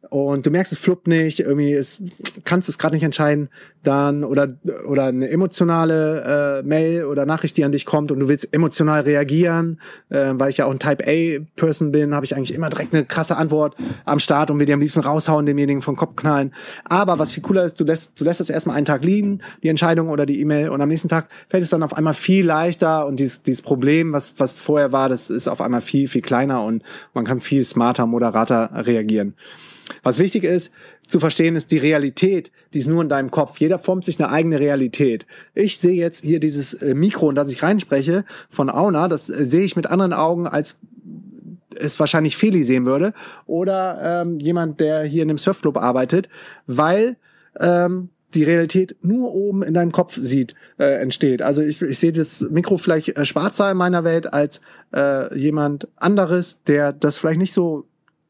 und 0.10 0.46
du 0.46 0.50
merkst, 0.50 0.72
es 0.72 0.78
fluppt 0.78 1.08
nicht, 1.08 1.42
irgendwie 1.42 1.74
ist, 1.74 2.02
kannst 2.46 2.70
es 2.70 2.78
gerade 2.78 2.96
nicht 2.96 3.04
entscheiden, 3.04 3.50
dann 3.84 4.24
oder 4.24 4.56
oder 4.88 5.06
eine 5.06 5.30
emotionale 5.30 6.62
äh, 6.62 6.68
Mail 6.68 7.06
oder 7.06 7.26
Nachricht, 7.26 7.58
die 7.58 7.66
an 7.66 7.72
dich 7.72 7.86
kommt 7.86 8.12
und 8.12 8.20
du 8.20 8.28
willst 8.30 8.54
emotional 8.54 9.02
reagieren, 9.02 9.80
äh, 10.10 10.32
weil 10.34 10.50
ich 10.50 10.58
ja 10.58 10.66
auch 10.66 10.72
ein 10.72 10.80
Type 10.80 11.04
A 11.06 11.46
Person 11.56 11.92
bin, 11.92 12.16
habe 12.16 12.26
ich 12.26 12.36
eigentlich 12.36 12.56
immer 12.56 12.70
direkt 12.70 12.94
eine 12.94 13.06
krasse 13.06 13.36
Antwort 13.36 13.76
am 14.06 14.20
Start 14.20 14.50
und 14.52 14.60
will 14.60 14.66
die 14.66 14.74
am 14.74 14.80
liebsten 14.80 15.02
raushauen, 15.02 15.46
demjenigen 15.46 15.82
vom 15.82 15.98
Kopf 15.98 16.16
knallen. 16.16 16.54
Aber 16.86 17.20
was 17.20 17.34
viel 17.34 17.44
cooler 17.44 17.66
ist, 17.66 17.80
du 17.80 17.84
lässt 17.84 18.20
du 18.20 18.24
lässt 18.24 18.40
es 18.40 18.50
erstmal 18.50 18.78
einen 18.78 18.86
Tag 18.86 19.04
liegen, 19.04 19.40
die 19.64 19.68
Entscheidung 19.68 20.10
oder 20.10 20.26
die 20.26 20.40
E-Mail 20.40 20.70
und 20.70 20.82
am 20.82 20.90
nächsten 20.90 21.10
Tag 21.10 21.28
fällt 21.50 21.64
es 21.64 21.70
dann 21.70 21.84
auf 21.84 21.94
einmal 21.94 22.14
viel 22.14 22.46
leichter 22.46 23.06
und 23.06 23.20
dieses 23.20 23.44
dieses 23.44 23.62
Problem, 23.62 24.14
was 24.14 24.36
was 24.38 24.60
vorher 24.60 24.94
war, 24.94 25.10
das 25.10 25.30
ist 25.30 25.50
auf 25.50 25.60
einmal 25.60 25.82
viel 25.82 26.08
viel 26.08 26.22
kleiner 26.22 26.64
und 26.64 26.84
man 27.14 27.26
kann 27.26 27.42
viel 27.42 27.64
smarter, 27.64 28.06
moderater 28.06 28.72
reagieren. 28.74 29.36
Was 30.04 30.20
wichtig 30.20 30.44
ist 30.44 30.72
zu 31.08 31.20
verstehen, 31.20 31.56
ist 31.56 31.72
die 31.72 31.78
Realität, 31.78 32.52
die 32.74 32.80
ist 32.80 32.88
nur 32.88 33.02
in 33.02 33.10
deinem 33.10 33.32
Kopf. 33.32 33.60
Jeder 33.60 33.80
formt 33.80 34.06
sich 34.06 34.20
eine 34.20 34.32
eigene 34.32 34.60
Realität. 34.60 35.26
Ich 35.54 35.80
sehe 35.80 35.96
jetzt 35.96 36.24
hier 36.24 36.40
dieses 36.40 36.74
äh, 36.74 36.94
Mikro, 36.94 37.30
in 37.30 37.36
das 37.36 37.52
ich 37.52 37.64
reinspreche, 37.64 38.26
von 38.50 38.70
Auna, 38.70 39.08
das 39.08 39.30
äh, 39.30 39.46
sehe 39.46 39.64
ich 39.64 39.76
mit 39.76 39.88
anderen 39.88 40.14
Augen, 40.14 40.48
als 40.48 40.78
es 41.76 42.00
wahrscheinlich 42.00 42.38
Feli 42.38 42.64
sehen 42.64 42.86
würde. 42.86 43.14
Oder 43.46 44.24
ähm, 44.24 44.40
jemand, 44.40 44.80
der 44.80 45.04
hier 45.04 45.22
in 45.22 45.28
dem 45.28 45.38
Surfclub 45.38 45.78
arbeitet, 45.78 46.30
weil 46.68 47.18
ähm, 47.60 48.10
die 48.34 48.44
Realität 48.44 48.96
nur 49.02 49.34
oben 49.34 49.64
in 49.64 49.74
deinem 49.74 49.92
Kopf 49.92 50.18
sieht, 50.22 50.54
äh, 50.78 51.02
entsteht. 51.02 51.42
Also 51.42 51.62
ich, 51.62 51.82
ich 51.82 51.98
sehe 51.98 52.14
das 52.14 52.42
Mikro 52.42 52.78
vielleicht 52.78 53.18
äh, 53.18 53.26
schwarzer 53.26 53.72
in 53.72 53.78
meiner 53.78 54.04
Welt 54.04 54.32
als 54.32 54.62
äh, 54.94 55.36
jemand 55.38 55.88
anderes, 55.96 56.62
der 56.64 56.94
das 56.94 57.18
vielleicht 57.18 57.40
nicht 57.40 57.54
so 57.54 57.86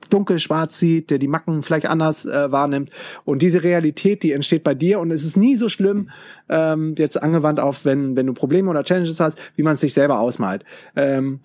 dunkel-schwarz 0.10 0.80
sieht, 0.80 1.10
der 1.12 1.20
die 1.20 1.28
Macken 1.28 1.62
vielleicht 1.62 1.88
anders 1.88 2.26
äh, 2.26 2.52
wahrnimmt. 2.52 2.90
Und 3.26 3.42
diese 3.42 3.64
Realität, 3.64 4.24
die 4.24 4.32
entsteht 4.32 4.64
bei 4.64 4.74
dir 4.74 5.00
und 5.00 5.12
es 5.12 5.24
ist 5.24 5.38
nie 5.38 5.56
so 5.56 5.70
schlimm, 5.70 6.10
ähm, 6.48 6.96
jetzt 6.98 7.22
angewandt 7.22 7.60
auf, 7.60 7.86
wenn, 7.86 8.16
wenn 8.16 8.26
du 8.26 8.34
Probleme 8.34 8.70
oder 8.70 8.84
Challenges 8.84 9.20
hast, 9.20 9.38
wie 9.56 9.64
man 9.64 9.74
es 9.74 9.82
sich 9.82 9.94
selber 9.94 10.20
ausmalt. 10.20 10.64
Ähm, 10.96 11.42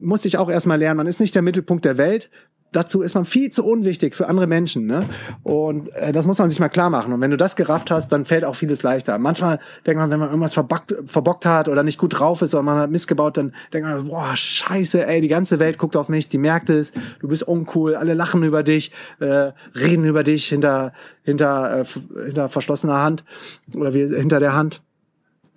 musste 0.00 0.28
ich 0.28 0.38
auch 0.38 0.50
erstmal 0.50 0.78
lernen, 0.78 0.98
man 0.98 1.06
ist 1.06 1.20
nicht 1.20 1.34
der 1.34 1.42
Mittelpunkt 1.42 1.84
der 1.84 1.98
Welt, 1.98 2.30
dazu 2.72 3.02
ist 3.02 3.14
man 3.14 3.24
viel 3.24 3.50
zu 3.50 3.64
unwichtig 3.64 4.14
für 4.14 4.28
andere 4.28 4.46
Menschen. 4.46 4.86
Ne? 4.86 5.08
Und 5.42 5.94
äh, 5.94 6.12
das 6.12 6.26
muss 6.26 6.38
man 6.38 6.50
sich 6.50 6.60
mal 6.60 6.68
klar 6.68 6.90
machen. 6.90 7.12
Und 7.12 7.20
wenn 7.20 7.30
du 7.30 7.36
das 7.36 7.56
gerafft 7.56 7.90
hast, 7.90 8.10
dann 8.10 8.24
fällt 8.24 8.44
auch 8.44 8.54
vieles 8.54 8.82
leichter. 8.82 9.18
Manchmal 9.18 9.58
denkt 9.86 10.00
man, 10.00 10.10
wenn 10.10 10.20
man 10.20 10.28
irgendwas 10.28 10.54
verbockt, 10.54 10.94
verbockt 11.06 11.46
hat 11.46 11.68
oder 11.68 11.82
nicht 11.82 11.98
gut 11.98 12.18
drauf 12.18 12.42
ist 12.42 12.54
oder 12.54 12.62
man 12.62 12.78
hat 12.78 12.90
missgebaut, 12.90 13.36
dann 13.36 13.52
denkt 13.72 13.88
man, 13.88 14.08
boah, 14.08 14.34
scheiße, 14.34 15.06
ey, 15.06 15.20
die 15.20 15.28
ganze 15.28 15.58
Welt 15.58 15.78
guckt 15.78 15.96
auf 15.96 16.08
mich, 16.08 16.28
die 16.28 16.38
merkt 16.38 16.70
es, 16.70 16.92
du 17.20 17.28
bist 17.28 17.42
uncool, 17.42 17.94
alle 17.94 18.14
lachen 18.14 18.42
über 18.42 18.62
dich, 18.62 18.92
äh, 19.20 19.52
reden 19.74 20.04
über 20.04 20.22
dich 20.22 20.46
hinter, 20.46 20.92
hinter, 21.22 21.80
äh, 21.80 21.84
hinter 22.24 22.48
verschlossener 22.48 23.00
Hand 23.00 23.24
oder 23.74 23.94
wie, 23.94 24.06
hinter 24.06 24.40
der 24.40 24.54
Hand. 24.54 24.82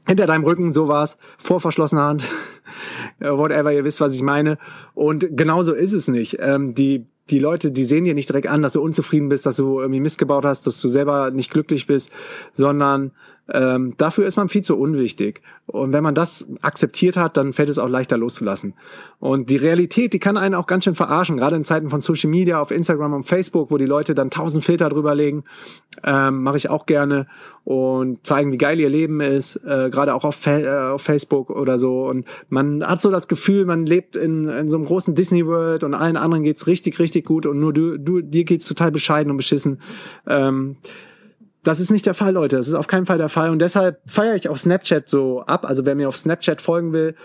Hinter 0.07 0.25
deinem 0.25 0.43
Rücken, 0.43 0.71
so 0.71 0.87
war's, 0.87 1.17
vor 1.37 1.59
verschlossener 1.59 2.03
Hand. 2.03 2.27
whatever, 3.19 3.71
ihr 3.73 3.83
wisst, 3.83 4.01
was 4.01 4.13
ich 4.13 4.21
meine. 4.21 4.57
Und 4.93 5.27
genauso 5.31 5.73
ist 5.73 5.93
es 5.93 6.07
nicht. 6.07 6.37
Ähm, 6.39 6.73
die, 6.73 7.05
die 7.29 7.39
Leute, 7.39 7.71
die 7.71 7.85
sehen 7.85 8.03
dir 8.03 8.13
nicht 8.13 8.29
direkt 8.29 8.47
an, 8.47 8.61
dass 8.61 8.73
du 8.73 8.81
unzufrieden 8.81 9.29
bist, 9.29 9.45
dass 9.45 9.57
du 9.57 9.79
irgendwie 9.79 9.99
missgebaut 9.99 10.45
hast, 10.45 10.67
dass 10.67 10.81
du 10.81 10.89
selber 10.89 11.31
nicht 11.31 11.51
glücklich 11.51 11.87
bist, 11.87 12.11
sondern 12.53 13.11
Ähm, 13.49 13.95
dafür 13.97 14.25
ist 14.25 14.37
man 14.37 14.49
viel 14.49 14.61
zu 14.61 14.77
unwichtig. 14.77 15.41
Und 15.65 15.93
wenn 15.93 16.03
man 16.03 16.15
das 16.15 16.45
akzeptiert 16.61 17.17
hat, 17.17 17.37
dann 17.37 17.53
fällt 17.53 17.69
es 17.69 17.79
auch 17.79 17.87
leichter 17.87 18.17
loszulassen. 18.17 18.73
Und 19.19 19.49
die 19.49 19.57
Realität, 19.57 20.13
die 20.13 20.19
kann 20.19 20.37
einen 20.37 20.55
auch 20.55 20.67
ganz 20.67 20.83
schön 20.83 20.95
verarschen, 20.95 21.37
gerade 21.37 21.55
in 21.55 21.63
Zeiten 21.63 21.89
von 21.89 22.01
Social 22.01 22.29
Media, 22.29 22.61
auf 22.61 22.71
Instagram 22.71 23.13
und 23.13 23.23
Facebook, 23.23 23.71
wo 23.71 23.77
die 23.77 23.85
Leute 23.85 24.15
dann 24.15 24.29
tausend 24.29 24.63
Filter 24.63 24.89
drüber 24.89 25.15
legen, 25.15 25.43
ähm, 26.03 26.43
mache 26.43 26.57
ich 26.57 26.69
auch 26.69 26.85
gerne 26.85 27.27
und 27.63 28.25
zeigen, 28.25 28.51
wie 28.51 28.57
geil 28.57 28.79
ihr 28.79 28.89
Leben 28.89 29.21
ist, 29.21 29.57
äh, 29.57 29.89
gerade 29.91 30.13
auch 30.13 30.23
auf, 30.23 30.35
Fa 30.35 30.59
äh, 30.59 30.91
auf 30.91 31.01
Facebook 31.01 31.49
oder 31.49 31.77
so. 31.77 32.07
Und 32.07 32.25
man 32.49 32.83
hat 32.83 33.01
so 33.01 33.11
das 33.11 33.27
Gefühl, 33.27 33.65
man 33.65 33.85
lebt 33.85 34.15
in, 34.15 34.47
in 34.47 34.69
so 34.69 34.77
einem 34.77 34.85
großen 34.85 35.15
Disney 35.15 35.45
World 35.45 35.83
und 35.83 35.93
allen 35.93 36.17
anderen 36.17 36.43
geht's 36.43 36.67
richtig, 36.67 36.99
richtig 36.99 37.25
gut 37.25 37.45
und 37.45 37.59
nur 37.59 37.73
du, 37.73 37.97
du 37.97 38.21
dir 38.21 38.43
geht's 38.43 38.67
total 38.67 38.91
bescheiden 38.91 39.31
und 39.31 39.37
beschissen. 39.37 39.79
Ähm, 40.27 40.77
das 41.63 41.79
ist 41.79 41.91
nicht 41.91 42.05
der 42.05 42.13
Fall, 42.13 42.33
Leute. 42.33 42.57
Das 42.57 42.67
ist 42.67 42.73
auf 42.73 42.87
keinen 42.87 43.05
Fall 43.05 43.17
der 43.17 43.29
Fall. 43.29 43.49
Und 43.49 43.59
deshalb 43.59 44.01
feiere 44.05 44.35
ich 44.35 44.49
auch 44.49 44.57
Snapchat 44.57 45.07
so 45.07 45.41
ab. 45.41 45.65
Also 45.65 45.85
wer 45.85 45.95
mir 45.95 46.07
auf 46.07 46.17
Snapchat 46.17 46.61
folgen 46.61 46.91
will, 46.91 47.15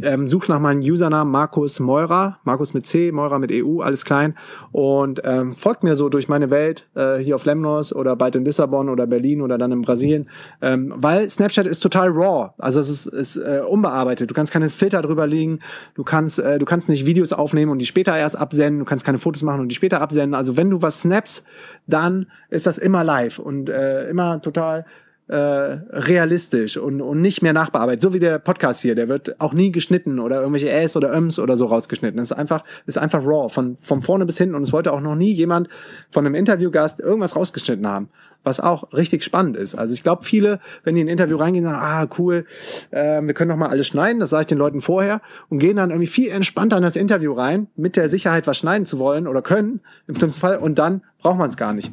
ähm, 0.00 0.28
sucht 0.28 0.48
nach 0.48 0.60
meinem 0.60 0.80
Usernamen 0.80 1.30
Markus 1.30 1.80
Meurer, 1.80 2.38
Markus 2.44 2.74
mit 2.74 2.86
C, 2.86 3.12
Meurer 3.12 3.38
mit 3.38 3.52
EU, 3.52 3.80
alles 3.80 4.04
klein. 4.04 4.34
Und 4.70 5.20
ähm, 5.24 5.52
folgt 5.54 5.84
mir 5.84 5.96
so 5.96 6.08
durch 6.08 6.28
meine 6.28 6.50
Welt 6.50 6.88
äh, 6.94 7.18
hier 7.18 7.34
auf 7.34 7.44
Lemnos 7.44 7.94
oder 7.94 8.16
bald 8.16 8.36
in 8.36 8.44
Lissabon 8.44 8.88
oder 8.88 9.06
Berlin 9.06 9.42
oder 9.42 9.58
dann 9.58 9.72
in 9.72 9.82
Brasilien, 9.82 10.28
ähm, 10.60 10.94
weil 10.96 11.28
Snapchat 11.28 11.66
ist 11.66 11.80
total 11.80 12.08
raw, 12.08 12.50
also 12.58 12.80
es 12.80 12.88
ist, 12.88 13.06
ist 13.06 13.36
äh, 13.36 13.62
unbearbeitet. 13.66 14.30
Du 14.30 14.34
kannst 14.34 14.52
keine 14.52 14.70
Filter 14.70 15.02
drüber 15.02 15.26
liegen, 15.26 15.58
du 15.94 16.04
kannst 16.04 16.38
äh, 16.38 16.58
du 16.58 16.64
kannst 16.64 16.88
nicht 16.88 17.06
Videos 17.06 17.32
aufnehmen 17.32 17.70
und 17.70 17.78
die 17.78 17.86
später 17.86 18.16
erst 18.16 18.36
absenden, 18.36 18.80
du 18.80 18.84
kannst 18.84 19.04
keine 19.04 19.18
Fotos 19.18 19.42
machen 19.42 19.60
und 19.60 19.68
die 19.68 19.74
später 19.74 20.00
absenden. 20.00 20.34
Also 20.34 20.56
wenn 20.56 20.70
du 20.70 20.82
was 20.82 21.00
snaps, 21.00 21.44
dann 21.86 22.26
ist 22.48 22.66
das 22.66 22.78
immer 22.78 23.04
live 23.04 23.38
und 23.38 23.68
äh, 23.68 24.08
immer 24.08 24.40
total 24.40 24.86
äh, 25.32 25.80
realistisch 25.90 26.76
und, 26.76 27.00
und 27.00 27.22
nicht 27.22 27.40
mehr 27.40 27.54
nachbearbeitet. 27.54 28.02
So 28.02 28.12
wie 28.12 28.18
der 28.18 28.38
Podcast 28.38 28.82
hier, 28.82 28.94
der 28.94 29.08
wird 29.08 29.40
auch 29.40 29.54
nie 29.54 29.72
geschnitten 29.72 30.18
oder 30.18 30.40
irgendwelche 30.40 30.70
Äs 30.70 30.94
oder 30.94 31.10
Öms 31.10 31.38
oder 31.38 31.56
so 31.56 31.64
rausgeschnitten. 31.64 32.18
Das 32.18 32.30
ist 32.30 32.36
einfach, 32.36 32.64
ist 32.84 32.98
einfach 32.98 33.24
raw, 33.24 33.48
von, 33.48 33.78
von 33.78 34.02
vorne 34.02 34.26
bis 34.26 34.36
hinten. 34.36 34.54
Und 34.54 34.62
es 34.62 34.74
wollte 34.74 34.92
auch 34.92 35.00
noch 35.00 35.14
nie 35.14 35.32
jemand 35.32 35.70
von 36.10 36.26
einem 36.26 36.34
Interviewgast 36.34 37.00
irgendwas 37.00 37.34
rausgeschnitten 37.34 37.88
haben 37.88 38.10
was 38.44 38.58
auch 38.58 38.92
richtig 38.92 39.22
spannend 39.22 39.56
ist. 39.56 39.76
Also 39.76 39.94
ich 39.94 40.02
glaube, 40.02 40.24
viele, 40.24 40.58
wenn 40.82 40.96
die 40.96 41.00
in 41.00 41.06
ein 41.06 41.12
Interview 41.12 41.36
reingehen, 41.36 41.64
sagen, 41.64 41.78
ah, 41.80 42.08
cool, 42.18 42.44
äh, 42.90 43.22
wir 43.22 43.34
können 43.34 43.50
noch 43.50 43.56
mal 43.56 43.68
alles 43.68 43.86
schneiden, 43.86 44.18
das 44.18 44.30
sage 44.30 44.40
ich 44.40 44.46
den 44.48 44.58
Leuten 44.58 44.80
vorher, 44.80 45.20
und 45.48 45.60
gehen 45.60 45.76
dann 45.76 45.90
irgendwie 45.90 46.08
viel 46.08 46.28
entspannter 46.28 46.76
in 46.76 46.82
das 46.82 46.96
Interview 46.96 47.32
rein, 47.34 47.68
mit 47.76 47.94
der 47.94 48.08
Sicherheit, 48.08 48.48
was 48.48 48.58
schneiden 48.58 48.84
zu 48.84 48.98
wollen 48.98 49.28
oder 49.28 49.42
können, 49.42 49.78
im 50.08 50.16
schlimmsten 50.16 50.40
Fall, 50.40 50.58
und 50.58 50.80
dann 50.80 51.02
braucht 51.20 51.38
man 51.38 51.50
es 51.50 51.56
gar 51.56 51.72
nicht. 51.72 51.92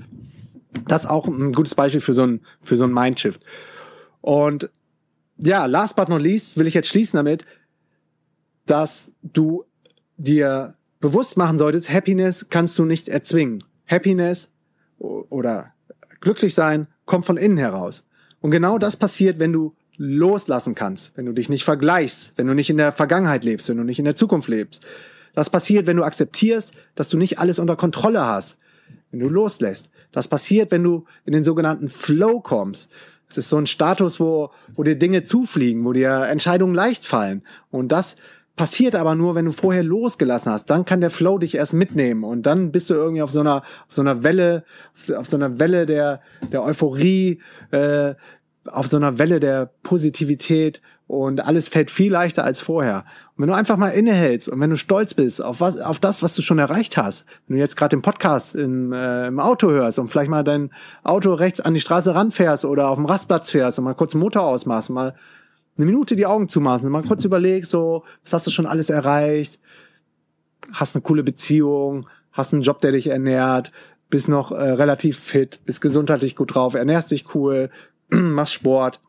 Das 0.88 1.04
ist 1.04 1.10
auch 1.10 1.28
ein 1.28 1.52
gutes 1.52 1.76
Beispiel 1.76 2.02
für 2.02 2.14
so 2.14 2.24
ein, 2.24 2.42
für 2.62 2.76
so 2.76 2.84
ein 2.84 2.94
Mindshift. 2.94 3.42
Und 4.22 4.70
ja, 5.38 5.66
last 5.66 5.96
but 5.96 6.10
not 6.10 6.22
least 6.22 6.58
will 6.58 6.68
ich 6.68 6.74
jetzt 6.74 6.90
schließen 6.90 7.18
damit, 7.18 7.46
dass 8.66 9.12
du 9.24 9.66
dir 10.18 10.76
bewusst 11.00 11.38
machen 11.38 11.58
solltest, 11.58 11.92
Happiness 11.92 12.48
kannst 12.50 12.78
du 12.78 12.86
nicht 12.86 13.08
erzwingen. 13.08 13.64
Happiness 13.88 14.52
oder 15.00 15.74
glücklich 16.20 16.54
sein 16.54 16.88
kommt 17.06 17.26
von 17.26 17.38
innen 17.38 17.58
heraus. 17.58 18.06
Und 18.42 18.52
genau 18.52 18.78
das 18.78 18.98
passiert, 18.98 19.40
wenn 19.40 19.54
du 19.54 19.74
loslassen 19.98 20.76
kannst, 20.76 21.18
wenn 21.18 21.26
du 21.26 21.34
dich 21.34 21.50
nicht 21.50 21.64
vergleichst, 21.64 22.34
wenn 22.38 22.48
du 22.48 22.54
nicht 22.54 22.70
in 22.70 22.78
der 22.78 22.92
Vergangenheit 22.92 23.44
lebst, 23.44 23.70
wenn 23.70 23.78
du 23.78 23.84
nicht 23.84 24.00
in 24.00 24.06
der 24.06 24.16
Zukunft 24.16 24.48
lebst. 24.48 24.86
Das 25.34 25.50
passiert, 25.50 25.88
wenn 25.88 25.98
du 25.98 26.04
akzeptierst, 26.04 26.74
dass 26.96 27.10
du 27.10 27.18
nicht 27.18 27.40
alles 27.40 27.60
unter 27.60 27.76
Kontrolle 27.76 28.26
hast, 28.26 28.58
wenn 29.12 29.20
du 29.20 29.30
loslässt. 29.30 29.90
Das 30.12 30.28
passiert, 30.28 30.72
wenn 30.72 30.84
du 30.84 31.04
in 31.26 31.34
den 31.34 31.44
sogenannten 31.44 31.90
Flow 31.90 32.40
kommst. 32.40 32.90
Es 33.30 33.38
ist 33.38 33.50
so 33.50 33.58
ein 33.58 33.68
Status, 33.68 34.20
wo, 34.20 34.50
wo 34.76 34.84
dir 34.84 34.96
Dinge 34.96 35.24
zufliegen, 35.24 35.86
wo 35.86 35.94
dir 35.94 36.26
Entscheidungen 36.28 36.74
leicht 36.74 37.06
fallen. 37.06 37.44
Und 37.70 37.92
das 37.92 38.18
passiert 38.56 38.96
aber 38.96 39.16
nur, 39.16 39.36
wenn 39.36 39.46
du 39.46 39.52
vorher 39.52 39.84
losgelassen 39.84 40.52
hast. 40.52 40.66
Dann 40.66 40.84
kann 40.84 41.00
der 41.00 41.12
Flow 41.12 41.38
dich 41.38 41.56
erst 41.56 41.74
mitnehmen 41.74 42.26
und 42.26 42.46
dann 42.46 42.74
bist 42.74 42.90
du 42.90 42.94
irgendwie 42.94 43.22
auf 43.22 43.32
so 43.32 43.40
einer, 43.40 43.58
auf 43.58 43.92
so 43.92 44.02
einer 44.02 44.24
Welle, 44.24 44.66
auf 45.16 45.28
so 45.28 45.38
einer 45.38 45.60
Welle 45.60 45.86
der, 45.86 46.22
der 46.52 46.64
Euphorie, 46.64 47.40
äh, 47.72 48.16
auf 48.66 48.88
so 48.88 48.98
einer 48.98 49.18
Welle 49.18 49.40
der 49.40 49.72
Positivität 49.84 50.82
und 51.10 51.44
alles 51.44 51.70
fällt 51.70 51.90
viel 51.90 52.12
leichter 52.12 52.44
als 52.44 52.62
vorher. 52.62 53.04
Und 53.36 53.42
wenn 53.42 53.48
du 53.48 53.56
einfach 53.56 53.78
mal 53.78 53.90
innehältst 53.90 54.48
und 54.48 54.60
wenn 54.60 54.70
du 54.70 54.76
stolz 54.76 55.16
bist 55.16 55.44
auf 55.44 55.60
was, 55.60 55.80
auf 55.80 55.98
das, 55.98 56.22
was 56.22 56.36
du 56.36 56.44
schon 56.44 56.60
erreicht 56.60 56.98
hast, 56.98 57.26
wenn 57.48 57.56
du 57.56 57.60
jetzt 57.60 57.76
gerade 57.76 57.96
den 57.98 58.04
Podcast 58.04 58.54
im, 58.54 58.94
äh, 58.94 59.26
im 59.26 59.40
Auto 59.40 59.72
hörst 59.72 59.98
und 59.98 60.10
vielleicht 60.10 60.30
mal 60.30 60.44
dein 60.44 60.70
Auto 61.04 61.34
rechts 61.34 61.62
an 61.62 61.74
die 61.74 61.80
Straße 61.80 62.14
ranfährst 62.14 62.64
oder 62.64 62.90
auf 62.90 62.98
dem 62.98 63.08
Rastplatz 63.08 63.50
fährst 63.50 63.80
und 63.80 63.86
mal 63.86 63.96
kurz 63.96 64.12
den 64.12 64.20
Motor 64.22 64.44
ausmachst, 64.44 64.92
mal 64.92 65.16
eine 65.78 65.88
Minute 65.88 66.16
die 66.16 66.28
Augen 66.28 66.48
zumachen 66.48 66.86
und 66.86 66.92
mal 66.92 67.04
kurz 67.04 67.26
überlegst, 67.26 67.72
so, 67.72 68.04
was 68.24 68.34
hast 68.34 68.46
du 68.46 68.52
schon 68.52 68.68
alles 68.68 68.92
erreicht? 68.92 69.58
Hast 70.74 70.96
eine 70.96 71.02
coole 71.02 71.24
Beziehung, 71.24 72.06
hast 72.34 72.54
einen 72.54 72.62
Job, 72.62 72.82
der 72.82 72.92
dich 72.92 73.08
ernährt, 73.08 73.72
bist 74.12 74.30
noch 74.30 74.52
äh, 74.52 74.62
relativ 74.62 75.18
fit, 75.18 75.60
bist 75.66 75.82
gesundheitlich 75.82 76.36
gut 76.36 76.54
drauf, 76.54 76.76
ernährst 76.76 77.10
dich 77.10 77.34
cool, 77.34 77.72
machst 78.10 78.54
Sport 78.54 79.00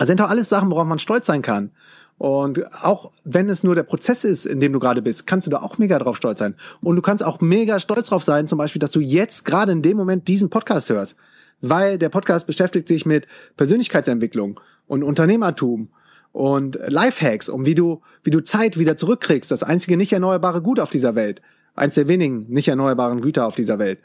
das 0.00 0.06
sind 0.06 0.18
doch 0.18 0.30
alles 0.30 0.48
Sachen, 0.48 0.70
worauf 0.70 0.86
man 0.86 0.98
stolz 0.98 1.26
sein 1.26 1.42
kann. 1.42 1.72
Und 2.16 2.64
auch 2.82 3.12
wenn 3.24 3.50
es 3.50 3.62
nur 3.64 3.74
der 3.74 3.82
Prozess 3.82 4.24
ist, 4.24 4.46
in 4.46 4.58
dem 4.58 4.72
du 4.72 4.78
gerade 4.78 5.02
bist, 5.02 5.26
kannst 5.26 5.46
du 5.46 5.50
da 5.50 5.58
auch 5.58 5.76
mega 5.76 5.98
drauf 5.98 6.16
stolz 6.16 6.38
sein. 6.38 6.54
Und 6.80 6.96
du 6.96 7.02
kannst 7.02 7.22
auch 7.22 7.42
mega 7.42 7.78
stolz 7.78 8.08
drauf 8.08 8.24
sein, 8.24 8.48
zum 8.48 8.56
Beispiel, 8.56 8.80
dass 8.80 8.92
du 8.92 9.00
jetzt 9.00 9.44
gerade 9.44 9.72
in 9.72 9.82
dem 9.82 9.98
Moment 9.98 10.26
diesen 10.26 10.48
Podcast 10.48 10.88
hörst. 10.88 11.16
Weil 11.60 11.98
der 11.98 12.08
Podcast 12.08 12.46
beschäftigt 12.46 12.88
sich 12.88 13.04
mit 13.04 13.26
Persönlichkeitsentwicklung 13.58 14.58
und 14.86 15.02
Unternehmertum 15.02 15.90
und 16.32 16.78
Lifehacks, 16.86 17.50
um 17.50 17.66
wie 17.66 17.74
du, 17.74 18.00
wie 18.24 18.30
du 18.30 18.42
Zeit 18.42 18.78
wieder 18.78 18.96
zurückkriegst. 18.96 19.50
Das 19.50 19.62
einzige 19.62 19.98
nicht 19.98 20.14
erneuerbare 20.14 20.62
Gut 20.62 20.80
auf 20.80 20.88
dieser 20.88 21.14
Welt. 21.14 21.42
Eins 21.74 21.96
der 21.96 22.08
wenigen 22.08 22.46
nicht 22.48 22.68
erneuerbaren 22.68 23.20
Güter 23.20 23.46
auf 23.46 23.54
dieser 23.54 23.78
Welt. 23.78 23.98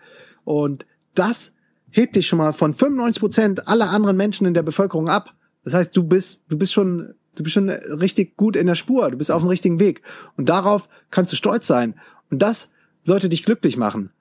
Und 0.43 0.85
das 1.13 1.53
hebt 1.89 2.17
dich 2.17 2.27
schon 2.27 2.39
mal 2.39 2.51
von 2.51 2.73
95 2.73 3.21
Prozent 3.21 3.67
aller 3.69 3.89
anderen 3.91 4.17
Menschen 4.17 4.45
in 4.45 4.53
der 4.53 4.63
Bevölkerung 4.63 5.07
ab. 5.07 5.33
Das 5.65 5.73
heißt, 5.73 5.97
du 5.97 6.03
bist, 6.03 6.41
du 6.47 6.57
bist 6.57 6.71
schon, 6.71 7.15
du 7.35 7.43
bist 7.43 7.53
schon 7.53 7.69
richtig 7.69 8.37
gut 8.37 8.55
in 8.55 8.67
der 8.67 8.75
Spur. 8.75 9.11
Du 9.11 9.17
bist 9.17 9.31
auf 9.31 9.41
dem 9.41 9.49
richtigen 9.49 9.79
Weg. 9.79 10.01
Und 10.37 10.47
darauf 10.47 10.87
kannst 11.11 11.33
du 11.33 11.35
stolz 11.35 11.67
sein. 11.67 11.95
Und 12.29 12.41
das 12.41 12.69
sollte 13.03 13.27
dich 13.27 13.43
glücklich 13.43 13.75
machen. 13.75 14.11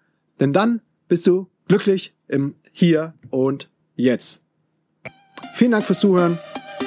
Denn 0.41 0.53
dann 0.53 0.81
bist 1.07 1.27
du 1.27 1.49
glücklich 1.69 2.15
im 2.27 2.57
Hier 2.73 3.15
und 3.31 3.71
Jetzt. 3.95 4.43
Vielen 5.55 5.71
Dank 5.71 5.85
fürs 5.85 6.01
Zuhören. 6.01 6.39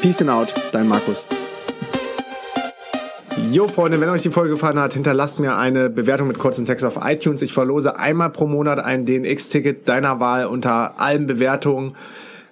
Peace 0.02 0.22
and 0.22 0.30
out. 0.30 0.54
Dein 0.72 0.88
Markus. 0.88 1.28
Jo 3.52 3.68
Freunde, 3.68 4.02
wenn 4.02 4.10
euch 4.10 4.24
die 4.24 4.32
Folge 4.32 4.50
gefallen 4.50 4.80
hat, 4.80 4.94
hinterlasst 4.94 5.40
mir 5.40 5.58
eine 5.58 5.90
Bewertung 5.90 6.28
mit 6.28 6.40
kurzen 6.40 6.66
Text 6.66 6.84
auf 6.84 6.98
iTunes. 7.02 7.42
Ich 7.44 7.54
verlose 7.54 7.96
einmal 7.96 8.32
pro 8.32 8.48
Monat 8.48 8.80
ein 8.80 9.06
DNX-Ticket 9.06 9.88
deiner 9.88 10.20
Wahl 10.20 10.48
unter 10.48 11.00
allen 11.00 11.28
Bewertungen. 11.28 11.96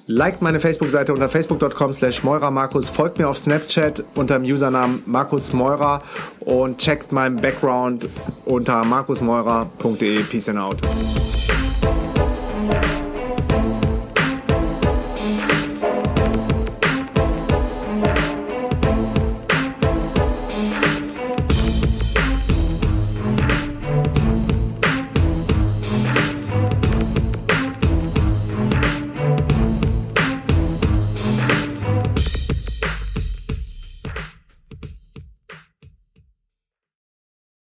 Liked 0.07 0.43
meine 0.43 0.59
Facebook-Seite 0.59 1.13
unter 1.13 1.27
facebook.com 1.27 1.91
slash 1.91 2.23
Markus, 2.23 2.89
folgt 2.89 3.17
mir 3.17 3.27
auf 3.27 3.39
Snapchat 3.39 4.03
unter 4.13 4.37
dem 4.37 4.43
Usernamen 4.43 5.01
Markus 5.07 5.51
Meurer 5.51 6.03
und 6.41 6.77
checkt 6.77 7.11
meinen 7.11 7.37
Background 7.37 8.07
unter 8.45 8.85
markusmeurer.de. 8.85 10.23
Peace 10.23 10.47
and 10.47 10.59
out. 10.59 10.77